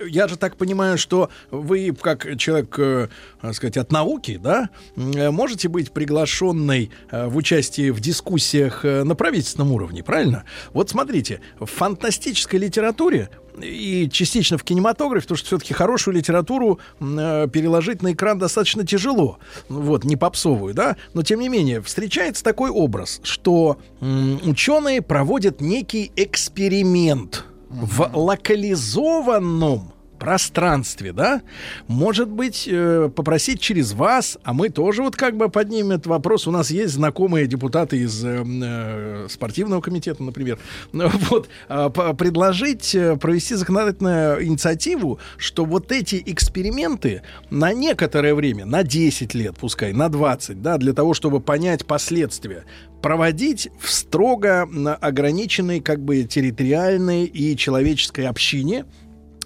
я 0.07 0.27
же 0.27 0.37
так 0.37 0.57
понимаю, 0.57 0.97
что 0.97 1.29
вы 1.51 1.95
как 1.99 2.16
как 2.17 2.37
человек, 2.37 2.75
э, 2.77 3.07
так 3.41 3.55
сказать, 3.55 3.77
от 3.77 3.91
науки, 3.91 4.39
да, 4.41 4.69
э, 4.95 5.31
можете 5.31 5.69
быть 5.69 5.91
приглашенной 5.91 6.91
э, 7.11 7.27
в 7.27 7.37
участие 7.37 7.91
в 7.91 7.99
дискуссиях 7.99 8.83
на 8.83 9.15
правительственном 9.15 9.71
уровне, 9.71 10.03
правильно? 10.03 10.43
Вот 10.73 10.89
смотрите, 10.89 11.41
в 11.59 11.65
фантастической 11.65 12.59
литературе 12.59 13.29
и 13.61 14.09
частично 14.11 14.57
в 14.57 14.63
кинематографе, 14.63 15.23
потому 15.23 15.37
что 15.37 15.47
все-таки 15.47 15.73
хорошую 15.73 16.15
литературу 16.15 16.79
э, 16.99 17.47
переложить 17.51 18.01
на 18.01 18.13
экран 18.13 18.37
достаточно 18.39 18.85
тяжело, 18.85 19.39
вот, 19.69 20.03
не 20.03 20.15
попсовую, 20.15 20.73
да, 20.73 20.97
но 21.13 21.23
тем 21.23 21.39
не 21.39 21.49
менее 21.49 21.81
встречается 21.81 22.43
такой 22.43 22.69
образ, 22.69 23.19
что 23.23 23.77
э, 23.99 24.37
ученые 24.43 25.01
проводят 25.01 25.61
некий 25.61 26.11
эксперимент 26.15 27.45
в 27.69 28.09
локализованном 28.13 29.91
пространстве, 30.17 31.13
да, 31.13 31.41
может 31.87 32.29
быть, 32.29 32.67
э, 32.69 33.09
попросить 33.15 33.59
через 33.61 33.93
вас, 33.93 34.37
а 34.43 34.53
мы 34.53 34.69
тоже 34.69 35.03
вот 35.03 35.15
как 35.15 35.37
бы 35.37 35.49
поднимем 35.49 35.91
этот 35.91 36.07
вопрос. 36.07 36.47
У 36.47 36.51
нас 36.51 36.71
есть 36.71 36.93
знакомые 36.93 37.47
депутаты 37.47 37.97
из 37.97 38.23
э, 38.23 38.43
э 38.45 39.27
спортивного 39.29 39.81
комитета, 39.81 40.23
например, 40.23 40.59
вот, 40.91 41.49
э, 41.69 41.89
предложить 42.17 42.95
провести 43.19 43.55
законодательную 43.55 44.45
инициативу, 44.45 45.19
что 45.37 45.65
вот 45.65 45.91
эти 45.91 46.21
эксперименты 46.25 47.21
на 47.49 47.73
некоторое 47.73 48.33
время, 48.35 48.65
на 48.65 48.83
10 48.83 49.33
лет, 49.33 49.55
пускай, 49.57 49.93
на 49.93 50.09
20, 50.09 50.61
да, 50.61 50.77
для 50.77 50.93
того, 50.93 51.13
чтобы 51.13 51.39
понять 51.39 51.85
последствия, 51.85 52.63
проводить 53.01 53.69
в 53.79 53.91
строго 53.91 54.67
ограниченной 55.01 55.79
как 55.79 56.01
бы 56.01 56.23
территориальной 56.23 57.25
и 57.25 57.55
человеческой 57.55 58.25
общине, 58.27 58.85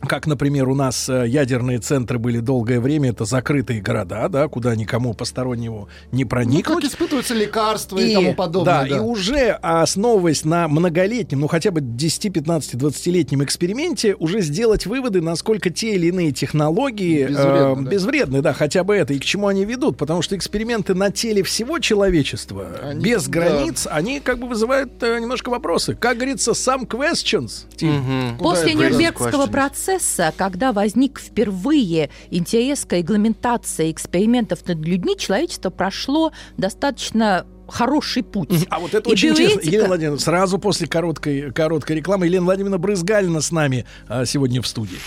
как, 0.08 0.28
например, 0.28 0.68
у 0.68 0.76
нас 0.76 1.08
э, 1.10 1.28
ядерные 1.28 1.80
центры 1.80 2.18
были 2.18 2.40
долгое 2.40 2.80
время, 2.80 3.12
это 3.12 3.26
закрытые 3.26 3.82
города, 3.82 4.28
да, 4.30 4.48
куда 4.48 4.76
никому 4.76 5.14
постороннему 5.14 5.90
не 6.12 6.26
проникнуть. 6.26 6.68
Ну, 6.68 6.76
как 6.82 6.92
испытываются 6.92 7.34
лекарства 7.34 8.00
и, 8.00 8.12
и 8.12 8.14
тому 8.14 8.34
подобное. 8.34 8.84
Да, 8.84 8.90
да, 8.90 8.98
и 8.98 9.00
уже 9.00 9.52
основываясь 9.62 10.44
на 10.44 10.68
многолетнем, 10.68 11.42
ну 11.42 11.48
хотя 11.48 11.72
бы 11.72 11.82
10, 11.82 12.34
15, 12.34 12.76
20-летнем 12.76 13.44
эксперименте, 13.44 14.16
уже 14.16 14.42
сделать 14.42 14.86
выводы, 14.86 15.22
насколько 15.22 15.70
те 15.70 15.94
или 15.94 16.08
иные 16.08 16.32
технологии 16.32 17.28
безвредны, 17.28 17.82
э, 17.82 17.84
да. 17.84 17.90
безвредны, 17.90 18.42
да, 18.42 18.54
хотя 18.54 18.84
бы 18.84 18.96
это, 18.96 19.14
и 19.14 19.20
к 19.20 19.24
чему 19.24 19.48
они 19.48 19.66
ведут, 19.66 19.98
потому 19.98 20.22
что 20.22 20.36
эксперименты 20.36 20.96
на 20.96 21.12
теле 21.12 21.44
всего 21.44 21.80
человечества, 21.80 22.68
они, 22.82 23.04
без 23.04 23.28
границ, 23.28 23.84
да. 23.84 23.92
они 23.92 24.20
как 24.20 24.40
бы 24.40 24.48
вызывают 24.48 24.92
э, 25.04 25.20
немножко 25.20 25.50
вопросы. 25.50 25.96
Как 25.96 26.18
говорится, 26.18 26.52
some 26.52 26.88
questions. 26.88 27.66
Угу. 27.82 28.44
После 28.44 28.74
Нюрнбергского 28.74 29.48
процесса 29.48 29.91
процесса, 29.92 30.34
когда 30.38 30.72
возник 30.72 31.20
впервые 31.20 32.10
интерес 32.30 32.86
к 32.86 32.94
регламентации 32.94 33.92
экспериментов 33.92 34.66
над 34.68 34.80
людьми, 34.86 35.18
человечество 35.18 35.70
прошло 35.70 36.32
достаточно 36.58 37.46
хороший 37.68 38.24
путь. 38.24 38.68
А 38.70 38.80
вот 38.80 38.94
это 38.94 39.10
И 39.10 39.14
очень 39.14 39.30
биоэтика- 39.30 39.42
интересно. 39.54 39.70
Елена 39.70 39.88
Владимировна, 39.88 40.20
сразу 40.22 40.60
после 40.60 40.88
короткой, 40.88 41.52
короткой 41.52 41.98
рекламы 41.98 42.26
Елена 42.26 42.46
Владимировна 42.46 42.78
Брызгалина 42.78 43.42
с 43.42 43.52
нами 43.52 43.86
а, 44.08 44.26
сегодня 44.26 44.62
в 44.62 44.68
студии. 44.68 44.98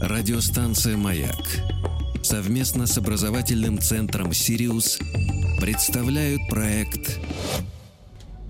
Радиостанция 0.00 0.96
«Маяк» 0.96 1.34
совместно 2.22 2.86
с 2.86 2.96
образовательным 2.98 3.78
центром 3.78 4.32
«Сириус» 4.32 4.98
представляют 5.60 6.40
проект 6.50 7.18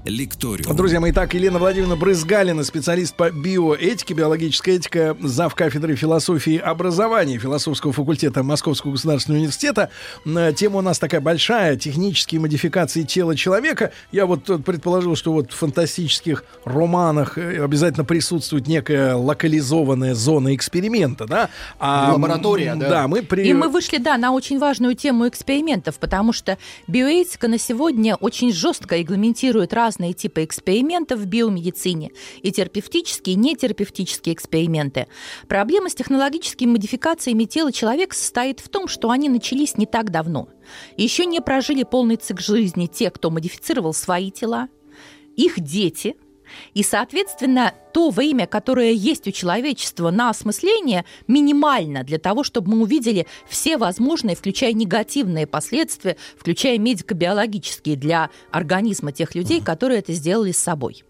«Лекториум». 0.07 0.74
Друзья 0.74 0.98
мои, 0.98 1.12
так, 1.12 1.34
Елена 1.34 1.59
Владимировна 1.59 1.94
Брызгалина, 1.94 2.64
специалист 2.64 3.14
по 3.14 3.30
биоэтике, 3.30 4.14
биологическая 4.14 4.76
этика, 4.76 5.14
зав. 5.20 5.55
кафедры 5.55 5.94
философии 5.94 6.55
и 6.55 6.59
образования 6.59 7.36
философского 7.38 7.92
факультета 7.92 8.42
Московского 8.42 8.92
государственного 8.92 9.40
университета. 9.40 9.90
М, 10.24 10.55
Тема 10.55 10.78
у 10.78 10.80
нас 10.80 10.98
такая 10.98 11.20
большая, 11.20 11.76
технические 11.76 12.40
модификации 12.40 13.03
тела 13.03 13.36
человека. 13.36 13.92
Я 14.11 14.24
вот 14.24 14.44
тут 14.44 14.64
предположил, 14.64 15.16
что 15.16 15.34
вот 15.34 15.53
в 15.53 15.55
фантастических 15.57 16.44
романах 16.64 17.36
э, 17.36 17.62
обязательно 17.62 18.05
присутствует 18.07 18.66
некая 18.68 19.16
локализованная 19.16 20.14
зона 20.14 20.55
эксперимента, 20.55 21.26
да? 21.26 21.51
А, 21.78 22.12
Лаборатория, 22.14 22.68
м, 22.72 22.78
да. 22.78 22.88
Да, 22.88 23.09
мы 23.09 23.22
при... 23.22 23.46
И 23.46 23.53
мы 23.53 23.68
вышли, 23.68 23.98
да, 23.98 24.16
на 24.16 24.32
очень 24.32 24.59
важную 24.59 24.94
тему 24.94 25.28
экспериментов, 25.28 25.96
потому 25.98 26.32
что 26.32 26.57
биоэтика 26.86 27.48
на 27.48 27.59
сегодня 27.59 28.14
очень 28.16 28.51
жестко 28.51 28.96
регламентирует 28.96 29.74
разные 29.74 29.89
типы 30.14 30.45
экспериментов 30.45 31.20
в 31.20 31.26
биомедицине, 31.26 32.12
и 32.43 32.53
терапевтические, 32.53 33.34
и 33.34 33.38
нетерапевтические 33.38 34.34
эксперименты. 34.34 35.07
Проблема 35.49 35.88
с 35.88 35.95
технологическими 35.95 36.72
модификациями 36.72 37.45
тела 37.45 37.72
человека 37.72 38.14
состоит 38.14 38.61
в 38.61 38.68
том, 38.68 38.88
что 38.88 39.11
они 39.11 39.28
начались 39.28 39.76
не 39.76 39.86
так 39.86 40.11
давно. 40.11 40.49
Еще 40.97 41.26
не 41.26 41.41
прожили 41.41 41.82
полный 41.82 42.16
цикл 42.16 42.43
жизни 42.43 42.86
те, 42.86 43.11
кто 43.11 43.30
модифицировал 43.30 43.93
свои 43.93 44.30
тела, 44.30 44.68
их 45.36 45.61
дети– 45.61 46.16
и, 46.74 46.82
соответственно, 46.82 47.74
то 47.92 48.11
время, 48.11 48.46
которое 48.46 48.92
есть 48.92 49.26
у 49.26 49.30
человечества 49.30 50.11
на 50.11 50.30
осмысление, 50.30 51.05
минимально 51.26 52.05
для 52.05 52.18
того, 52.18 52.44
чтобы 52.44 52.70
мы 52.70 52.82
увидели 52.82 53.26
все 53.48 53.76
возможные, 53.76 54.36
включая 54.36 54.72
негативные 54.72 55.46
последствия, 55.46 56.16
включая 56.36 56.78
медико-биологические 56.78 57.96
для 57.96 58.30
организма 58.51 59.12
тех 59.12 59.34
людей, 59.34 59.61
которые 59.61 60.01
это 60.01 60.12
сделали 60.12 60.53
с 60.53 60.59
собой. 60.59 61.05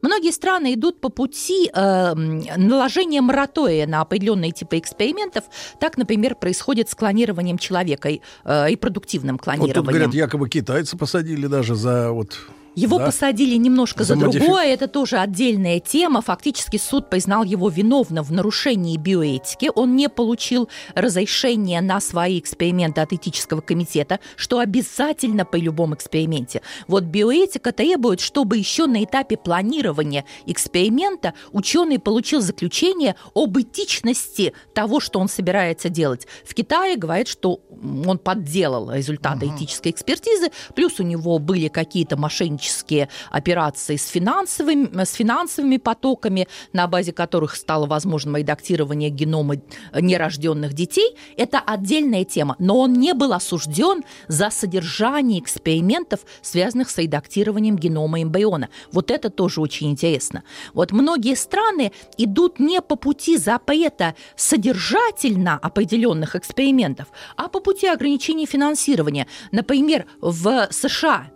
Многие 0.00 0.32
страны 0.32 0.74
идут 0.74 1.00
по 1.00 1.08
пути 1.08 1.70
э, 1.72 2.14
наложения 2.14 3.20
моратория 3.20 3.86
на 3.86 4.00
определенные 4.00 4.52
типы 4.52 4.78
экспериментов. 4.78 5.44
Так, 5.80 5.96
например, 5.96 6.34
происходит 6.34 6.90
с 6.90 6.94
клонированием 6.94 7.58
человека, 7.58 8.08
и, 8.08 8.20
э, 8.44 8.68
репродуктивным 8.68 9.36
Вот 9.36 9.40
тут 9.40 9.44
клонированием. 9.44 9.84
говорят, 9.84 10.14
якобы 10.14 10.48
китайцы 10.48 10.96
посадили 10.96 11.46
даже 11.46 11.74
за 11.74 12.12
вот... 12.12 12.38
Его 12.74 12.98
да? 12.98 13.06
посадили 13.06 13.56
немножко 13.56 14.04
за, 14.04 14.14
За 14.14 14.16
модифи- 14.16 14.38
другое, 14.38 14.66
это 14.72 14.88
тоже 14.88 15.18
отдельная 15.18 15.78
тема. 15.78 16.22
Фактически 16.22 16.78
суд 16.78 17.10
признал 17.10 17.44
его 17.44 17.68
виновным 17.68 18.24
в 18.24 18.32
нарушении 18.32 18.96
биоэтики. 18.96 19.70
Он 19.74 19.94
не 19.94 20.08
получил 20.08 20.68
разрешения 20.94 21.80
на 21.80 22.00
свои 22.00 22.38
эксперименты 22.38 23.00
от 23.00 23.12
этического 23.12 23.60
комитета, 23.60 24.20
что 24.36 24.58
обязательно 24.58 25.44
при 25.44 25.60
любом 25.60 25.94
эксперименте. 25.94 26.62
Вот 26.88 27.04
биоэтика 27.04 27.72
требует, 27.72 28.20
чтобы 28.20 28.56
еще 28.56 28.86
на 28.86 29.04
этапе 29.04 29.36
планирования 29.36 30.24
эксперимента 30.46 31.34
ученый 31.52 31.98
получил 31.98 32.40
заключение 32.40 33.16
об 33.34 33.58
этичности 33.58 34.54
того, 34.74 35.00
что 35.00 35.18
он 35.20 35.28
собирается 35.28 35.88
делать. 35.90 36.26
В 36.44 36.54
Китае 36.54 36.96
говорят, 36.96 37.28
что 37.28 37.60
он 38.06 38.18
подделал 38.18 38.90
результаты 38.92 39.46
этической 39.46 39.92
экспертизы, 39.92 40.50
плюс 40.74 41.00
у 41.00 41.02
него 41.02 41.38
были 41.38 41.68
какие-то 41.68 42.16
мошеннические 42.62 43.08
операции 43.30 43.96
с 43.96 44.06
финансовыми, 44.06 45.04
с 45.04 45.12
финансовыми 45.12 45.78
потоками, 45.78 46.48
на 46.72 46.86
базе 46.86 47.12
которых 47.12 47.56
стало 47.56 47.86
возможным 47.86 48.36
редактирование 48.36 49.10
генома 49.10 49.56
нерожденных 49.94 50.72
детей. 50.72 51.16
Это 51.36 51.58
отдельная 51.58 52.24
тема, 52.24 52.56
но 52.58 52.78
он 52.78 52.94
не 52.94 53.14
был 53.14 53.32
осужден 53.32 54.02
за 54.28 54.50
содержание 54.50 55.40
экспериментов, 55.40 56.20
связанных 56.42 56.90
с 56.90 56.98
редактированием 56.98 57.76
генома 57.76 58.22
эмбриона. 58.22 58.68
Вот 58.92 59.10
это 59.10 59.30
тоже 59.30 59.60
очень 59.60 59.90
интересно. 59.90 60.42
Вот 60.74 60.92
многие 60.92 61.34
страны 61.34 61.92
идут 62.18 62.60
не 62.60 62.80
по 62.80 62.96
пути 62.96 63.36
запрета 63.36 64.14
содержательно 64.36 65.58
определенных 65.62 66.36
экспериментов, 66.36 67.06
а 67.36 67.48
по 67.48 67.60
пути 67.60 67.86
ограничения 67.86 68.46
финансирования. 68.46 69.26
Например, 69.50 70.06
в 70.20 70.68
США 70.70 71.31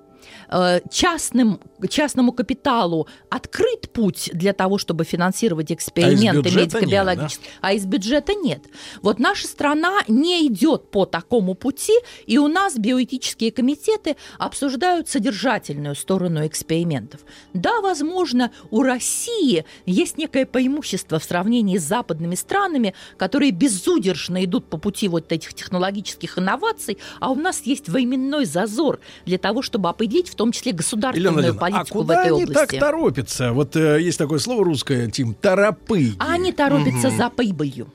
частным, 0.90 1.60
частному 1.88 2.32
капиталу 2.32 3.08
открыт 3.30 3.90
путь 3.92 4.30
для 4.32 4.52
того, 4.52 4.78
чтобы 4.78 5.04
финансировать 5.04 5.72
эксперименты 5.72 6.42
бюджета 6.42 6.78
медико-биологические, 6.78 7.50
а 7.60 7.72
из 7.72 7.84
бюджета 7.86 8.34
нет. 8.34 8.62
Вот 9.02 9.18
наша 9.18 9.46
страна 9.46 10.00
не 10.08 10.46
идет 10.46 10.90
по 10.90 11.04
такому 11.04 11.54
пути, 11.54 11.94
и 12.26 12.38
у 12.38 12.48
нас 12.48 12.76
биоэтические 12.76 13.50
комитеты 13.52 14.16
обсуждают 14.38 15.08
содержательную 15.08 15.94
сторону 15.94 16.46
экспериментов. 16.46 17.20
Да, 17.52 17.80
возможно, 17.80 18.52
у 18.70 18.82
России 18.82 19.64
есть 19.84 20.18
некое 20.18 20.46
преимущество 20.46 21.18
в 21.18 21.24
сравнении 21.24 21.78
с 21.78 21.82
западными 21.82 22.34
странами, 22.34 22.94
которые 23.16 23.50
безудержно 23.50 24.44
идут 24.44 24.66
по 24.66 24.78
пути 24.78 25.08
вот 25.08 25.32
этих 25.32 25.54
технологических 25.54 26.38
инноваций, 26.38 26.98
а 27.20 27.30
у 27.30 27.34
нас 27.34 27.62
есть 27.62 27.88
временной 27.88 28.44
зазор 28.44 29.00
для 29.24 29.38
того, 29.38 29.62
чтобы 29.62 29.88
определить 29.88 30.28
в 30.28 30.35
том 30.36 30.52
числе 30.52 30.70
Елена 30.70 30.78
государственную 30.78 31.32
Владимировна, 31.32 31.66
а 31.66 31.70
политику 31.70 31.98
в 31.98 32.02
куда 32.02 32.20
этой 32.20 32.32
они 32.32 32.44
области. 32.44 32.76
так 32.76 32.80
торопятся? 32.80 33.52
Вот 33.52 33.76
э, 33.76 34.00
есть 34.02 34.18
такое 34.18 34.38
слово 34.38 34.64
русское, 34.64 35.10
Тим, 35.10 35.34
торопы. 35.34 36.12
А 36.18 36.34
они 36.34 36.52
торопятся 36.52 37.10
за 37.10 37.30
прибылью. 37.30 37.88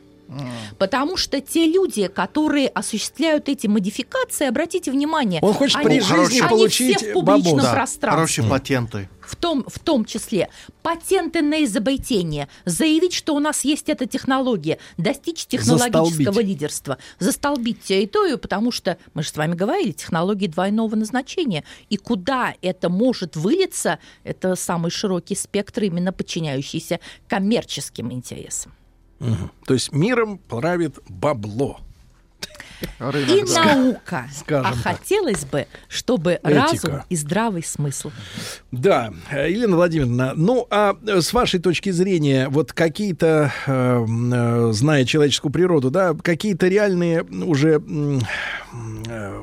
Потому 0.78 1.18
что 1.18 1.42
те 1.42 1.68
люди, 1.68 2.08
которые 2.08 2.68
осуществляют 2.70 3.50
эти 3.50 3.68
модификации, 3.68 4.48
обратите 4.48 4.92
внимание, 4.92 5.42
Он 5.42 5.54
хочет 5.54 5.78
они, 5.78 5.86
при 5.86 5.94
они 5.94 6.02
жизни 6.02 6.40
все 6.40 6.48
получить 6.48 7.02
в 7.02 7.14
публичном. 7.14 7.58
Да, 7.58 7.74
пространстве. 7.74 8.10
Хорошие 8.10 8.48
патенты. 8.48 9.10
В 9.22 9.36
том, 9.36 9.64
в 9.68 9.80
том 9.80 10.04
числе 10.04 10.50
патенты 10.82 11.42
на 11.42 11.64
изобретение, 11.64 12.50
заявить, 12.66 13.14
что 13.14 13.36
у 13.36 13.40
нас 13.40 13.64
есть 13.64 13.88
эта 13.88 14.06
технология, 14.06 14.78
достичь 14.98 15.46
технологического 15.46 16.18
Застолбить. 16.18 16.48
лидерства, 16.48 16.98
застолбить 17.20 17.82
территорию, 17.84 18.38
потому 18.40 18.72
что, 18.72 18.98
мы 19.14 19.24
же 19.24 19.30
с 19.30 19.38
вами 19.38 19.54
говорили, 19.54 19.92
технологии 19.92 20.48
двойного 20.48 20.96
назначения. 20.96 21.64
И 21.90 21.98
куда 21.98 22.56
это 22.62 22.90
может 22.90 23.36
вылиться, 23.36 24.00
это 24.24 24.56
самый 24.56 24.92
широкий 24.92 25.36
спектр, 25.36 25.84
именно 25.84 26.12
подчиняющийся 26.12 27.00
коммерческим 27.28 28.12
интересам. 28.12 28.74
Мгм. 29.22 29.52
То 29.66 29.74
есть 29.76 29.92
миром 29.92 30.38
правит 30.40 31.00
бабло. 31.08 31.80
Рынок, 33.00 33.30
И 33.30 33.54
да. 33.54 33.76
наука. 33.76 34.26
Скажем 34.34 34.72
а 34.72 34.74
так. 34.74 34.98
хотелось 35.00 35.46
бы, 35.46 35.68
чтобы 35.88 36.34
Этика. 36.34 36.50
разум 36.50 37.02
и 37.10 37.16
здравый 37.16 37.64
смысл. 37.64 38.12
Да, 38.72 39.14
э, 39.30 39.52
Елена 39.52 39.76
Владимировна, 39.76 40.34
ну 40.36 40.68
а 40.70 40.96
э, 41.06 41.22
с 41.22 41.34
вашей 41.34 41.60
точки 41.60 41.92
зрения, 41.92 42.48
вот 42.50 42.74
какие-то, 42.74 43.52
э, 43.66 44.06
э, 44.06 44.72
зная 44.74 45.06
человеческую 45.06 45.52
природу, 45.52 45.92
да, 45.92 46.14
какие-то 46.14 46.68
реальные 46.68 47.24
уже 47.24 47.82
э, 49.08 49.42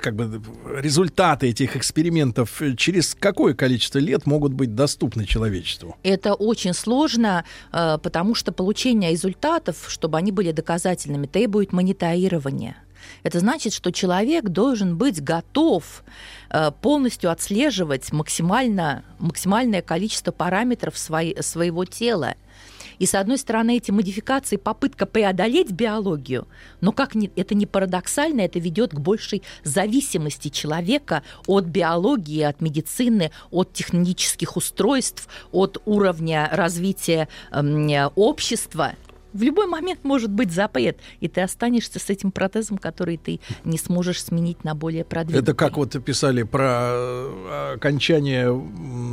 как 0.00 0.14
бы 0.14 0.40
результаты 0.80 1.48
этих 1.48 1.76
экспериментов 1.76 2.62
через 2.76 3.14
какое 3.14 3.54
количество 3.54 3.98
лет 3.98 4.26
могут 4.26 4.52
быть 4.52 4.74
доступны 4.74 5.26
человечеству? 5.26 5.96
Это 6.02 6.34
очень 6.34 6.74
сложно, 6.74 7.44
э, 7.72 7.98
потому 8.02 8.34
что 8.34 8.52
получение 8.52 9.10
результатов, 9.10 9.84
чтобы 9.88 10.18
они 10.18 10.32
были 10.32 10.52
доказательными, 10.52 11.26
требует 11.26 11.72
мониторирования. 12.48 12.76
Это 13.22 13.40
значит, 13.40 13.72
что 13.72 13.90
человек 13.90 14.44
должен 14.44 14.96
быть 14.96 15.22
готов 15.22 16.04
э, 16.50 16.70
полностью 16.82 17.30
отслеживать 17.30 18.12
максимально, 18.12 19.04
максимальное 19.18 19.82
количество 19.82 20.30
параметров 20.32 20.96
свои- 20.98 21.40
своего 21.40 21.84
тела. 21.84 22.34
И 22.98 23.06
с 23.06 23.14
одной 23.14 23.38
стороны, 23.38 23.76
эти 23.76 23.92
модификации 23.92 24.56
попытка 24.56 25.06
преодолеть 25.06 25.70
биологию, 25.70 26.48
но 26.80 26.90
как 26.90 27.14
ни, 27.14 27.30
это 27.36 27.54
не 27.54 27.64
парадоксально, 27.64 28.40
это 28.40 28.58
ведет 28.58 28.92
к 28.92 28.98
большей 28.98 29.42
зависимости 29.62 30.48
человека 30.48 31.22
от 31.46 31.64
биологии, 31.64 32.42
от 32.42 32.60
медицины, 32.60 33.30
от 33.52 33.72
технических 33.72 34.56
устройств, 34.56 35.28
от 35.52 35.80
уровня 35.86 36.48
развития 36.52 37.28
эм, 37.52 38.10
общества. 38.16 38.94
В 39.32 39.42
любой 39.42 39.66
момент 39.66 40.00
может 40.04 40.30
быть 40.30 40.50
запрет, 40.50 40.98
и 41.20 41.28
ты 41.28 41.42
останешься 41.42 41.98
с 41.98 42.08
этим 42.08 42.30
протезом, 42.30 42.78
который 42.78 43.18
ты 43.18 43.40
не 43.64 43.76
сможешь 43.76 44.22
сменить 44.22 44.64
на 44.64 44.74
более 44.74 45.04
продвинутый. 45.04 45.42
Это 45.42 45.54
как 45.54 45.76
вот 45.76 46.02
писали 46.02 46.44
про 46.44 46.90
э, 46.90 47.74
окончание 47.74 48.48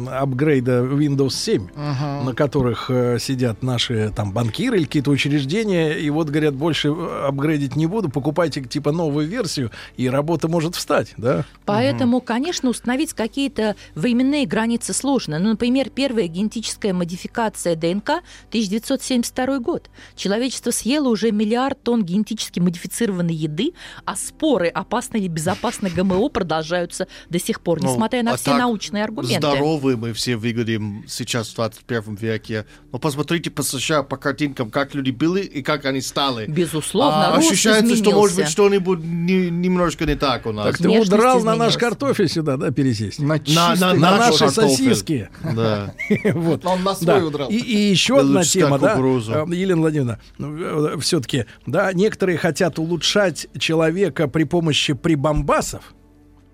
апгрейда 0.09 0.83
Windows 0.83 1.31
7, 1.31 1.67
на 1.75 2.33
которых 2.33 2.89
э, 2.89 3.17
сидят 3.19 3.61
наши 3.61 4.11
там 4.15 4.31
банкиры 4.31 4.77
или 4.77 4.85
какие-то 4.85 5.11
учреждения, 5.11 5.93
и 5.93 6.09
вот 6.09 6.29
говорят, 6.29 6.55
больше 6.55 6.89
э, 6.89 7.25
апгрейдить 7.27 7.75
не 7.75 7.85
буду, 7.85 8.09
покупайте 8.09 8.61
типа 8.61 8.91
новую 8.91 9.27
версию, 9.27 9.71
и 9.97 10.09
работа 10.09 10.47
может 10.47 10.75
встать, 10.75 11.13
да? 11.17 11.45
Поэтому, 11.65 12.21
конечно, 12.21 12.69
установить 12.69 13.13
какие-то 13.13 13.75
временные 13.95 14.45
границы 14.45 14.93
сложно. 14.93 15.39
Ну, 15.39 15.49
например, 15.49 15.89
первая 15.89 16.27
генетическая 16.27 16.93
модификация 16.93 17.75
ДНК 17.75 18.21
1972 18.49 19.59
год. 19.59 19.89
Человечество 20.15 20.71
съело 20.71 21.09
уже 21.09 21.31
миллиард 21.31 21.81
тонн 21.83 22.03
генетически 22.03 22.59
модифицированной 22.59 23.33
еды, 23.33 23.73
а 24.05 24.15
споры, 24.15 24.67
опасны 24.67 25.17
или 25.17 25.27
безопасны 25.27 25.89
ГМО, 25.89 26.29
продолжаются 26.29 27.07
до 27.29 27.39
сих 27.39 27.61
пор, 27.61 27.81
Ну, 27.81 27.91
несмотря 27.91 28.23
на 28.23 28.33
а 28.33 28.35
все 28.37 28.45
так 28.51 28.59
научные 28.59 29.03
аргументы. 29.03 29.37
Здоровы 29.47 29.97
мы 29.97 30.13
все 30.13 30.35
выглядим 30.35 31.03
сейчас 31.07 31.49
в 31.49 31.55
21 31.55 32.15
веке. 32.15 32.65
Но 32.91 32.99
посмотрите 32.99 33.49
по 33.51 33.63
США, 33.63 34.03
по 34.03 34.17
картинкам, 34.17 34.69
как 34.71 34.95
люди 34.95 35.11
были 35.11 35.41
и 35.41 35.61
как 35.61 35.85
они 35.85 36.01
стали. 36.01 36.45
Безусловно, 36.47 37.27
А 37.27 37.35
рост 37.35 37.51
ощущается, 37.51 37.95
что 37.95 38.11
может 38.11 38.35
быть 38.37 38.47
изменился. 38.47 38.51
что-нибудь 38.51 38.99
не- 39.03 39.49
немножко 39.49 40.05
не 40.05 40.15
так 40.15 40.45
у 40.45 40.51
нас. 40.51 40.65
Так 40.67 40.77
ты 40.77 40.83
Внешность 40.83 41.13
удрал 41.13 41.41
на 41.41 41.55
наш 41.55 41.77
картофель 41.77 42.29
сюда, 42.29 42.57
да, 42.57 42.71
пересесть? 42.71 43.19
На, 43.19 43.35
На- 43.47 43.75
на- 43.75 43.93
На 43.93 44.11
наш 44.17 44.19
наши 44.19 44.39
картофель. 44.39 44.75
сосиски. 44.95 45.29
Да. 45.53 45.93
Вот. 46.33 46.65
Он 46.65 46.83
на 46.83 46.95
свой 46.95 47.19
Да. 47.19 47.25
удрал. 47.25 47.49
И, 47.49 47.57
и 47.57 47.77
еще 47.89 48.19
одна 48.19 48.43
тема, 48.43 48.77
да, 48.79 48.95
э, 48.97 49.45
Елена 49.55 49.81
Владимировна, 49.95 50.99
все-таки, 50.99 51.45
да, 51.65 51.91
некоторые 51.93 52.37
хотят 52.37 52.79
улучшать 52.79 53.47
человека 53.57 54.27
при 54.27 54.43
помощи 54.43 54.93
прибамбасов, 54.93 55.93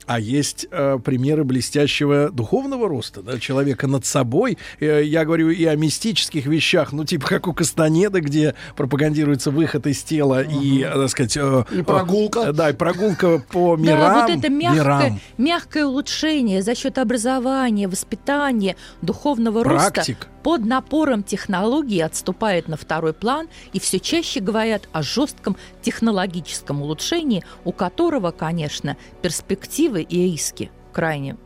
а 0.07 0.19
есть 0.19 0.67
э, 0.71 0.97
примеры 1.01 1.43
блестящего 1.45 2.31
духовного 2.31 2.89
роста, 2.89 3.21
да, 3.21 3.39
человека 3.39 3.87
над 3.87 4.03
собой. 4.05 4.57
Э, 4.79 5.01
я 5.05 5.23
говорю 5.23 5.51
и 5.51 5.63
о 5.65 5.75
мистических 5.75 6.47
вещах, 6.47 6.91
ну, 6.91 7.05
типа 7.05 7.27
как 7.27 7.47
у 7.47 7.53
Кастанеда, 7.53 8.19
где 8.19 8.55
пропагандируется 8.75 9.51
выход 9.51 9.85
из 9.87 10.01
тела 10.03 10.41
и, 10.41 10.81
э, 10.81 10.91
так 10.91 11.09
сказать... 11.09 11.37
э, 11.37 11.63
И 11.71 11.81
прогулка. 11.83 12.39
э, 12.47 12.51
да, 12.51 12.71
и 12.71 12.73
прогулка 12.73 13.41
по 13.51 13.77
мирам. 13.77 13.99
Да, 13.99 14.27
вот 14.27 14.37
это 14.37 14.49
мягкое, 14.51 14.81
мирам. 14.81 15.19
мягкое 15.37 15.85
улучшение 15.85 16.61
за 16.61 16.75
счет 16.75 16.97
образования, 16.97 17.87
воспитания, 17.87 18.75
духовного 19.01 19.63
Практик. 19.63 20.17
роста 20.17 20.27
под 20.43 20.65
напором 20.65 21.23
технологий 21.23 22.01
отступает 22.01 22.67
на 22.67 22.77
второй 22.77 23.13
план 23.13 23.47
и 23.73 23.79
все 23.79 23.99
чаще 23.99 24.39
говорят 24.39 24.89
о 24.91 25.03
жестком 25.03 25.55
технологическом 25.81 26.81
улучшении, 26.81 27.43
у 27.63 27.71
которого, 27.71 28.31
конечно, 28.31 28.97
перспективы 29.21 30.01
и 30.01 30.23
риски 30.23 30.71
крайне 30.91 31.37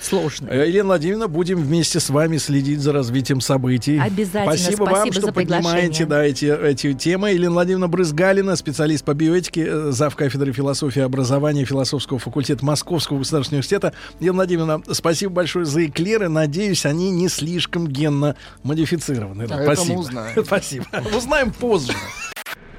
сложные. 0.00 0.52
Э, 0.52 0.68
Елена 0.68 0.86
Владимировна, 0.86 1.28
будем 1.28 1.62
вместе 1.62 2.00
с 2.00 2.10
вами 2.10 2.36
следить 2.38 2.80
за 2.80 2.92
развитием 2.92 3.40
событий. 3.40 3.98
Обязательно. 3.98 4.56
Спасибо, 4.56 4.84
вам, 4.84 4.94
Спасибо 4.94 5.12
что 5.12 5.26
за 5.26 5.32
приглашение. 5.32 5.72
поднимаете 5.72 6.04
да, 6.06 6.24
эти, 6.24 6.44
эти 6.44 6.92
темы. 6.94 7.30
Елена 7.30 7.52
Владимировна 7.52 7.88
Брызгалина, 7.88 8.56
специалист 8.56 9.04
по 9.04 9.14
биоэтике, 9.14 9.66
э, 9.66 9.90
зав. 9.92 10.16
кафедры 10.16 10.52
философии 10.52 11.00
и 11.00 11.02
образования 11.02 11.64
философского 11.64 12.18
факультета 12.18 12.64
Московского 12.64 13.18
государственного 13.18 13.58
университета. 13.58 13.92
Елена 14.20 14.36
Владимировна, 14.36 14.82
спасибо 14.92 15.32
большое 15.32 15.64
за 15.64 15.86
эклеры. 15.86 16.28
Надеюсь, 16.28 16.86
они 16.86 17.10
не 17.10 17.28
слишком 17.28 17.86
генно 17.86 18.36
модифицированы. 18.62 19.46
А 19.50 19.56
мы 19.56 19.64
спасибо. 19.64 19.98
узнаем. 19.98 20.44
Спасибо. 20.44 20.86
Узнаем 21.16 21.52
позже. 21.52 21.92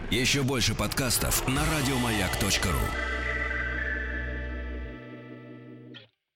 Еще 0.09 0.41
больше 0.41 0.73
подкастов 0.73 1.45
на 1.47 1.61
радиомаяк.ру. 1.61 3.16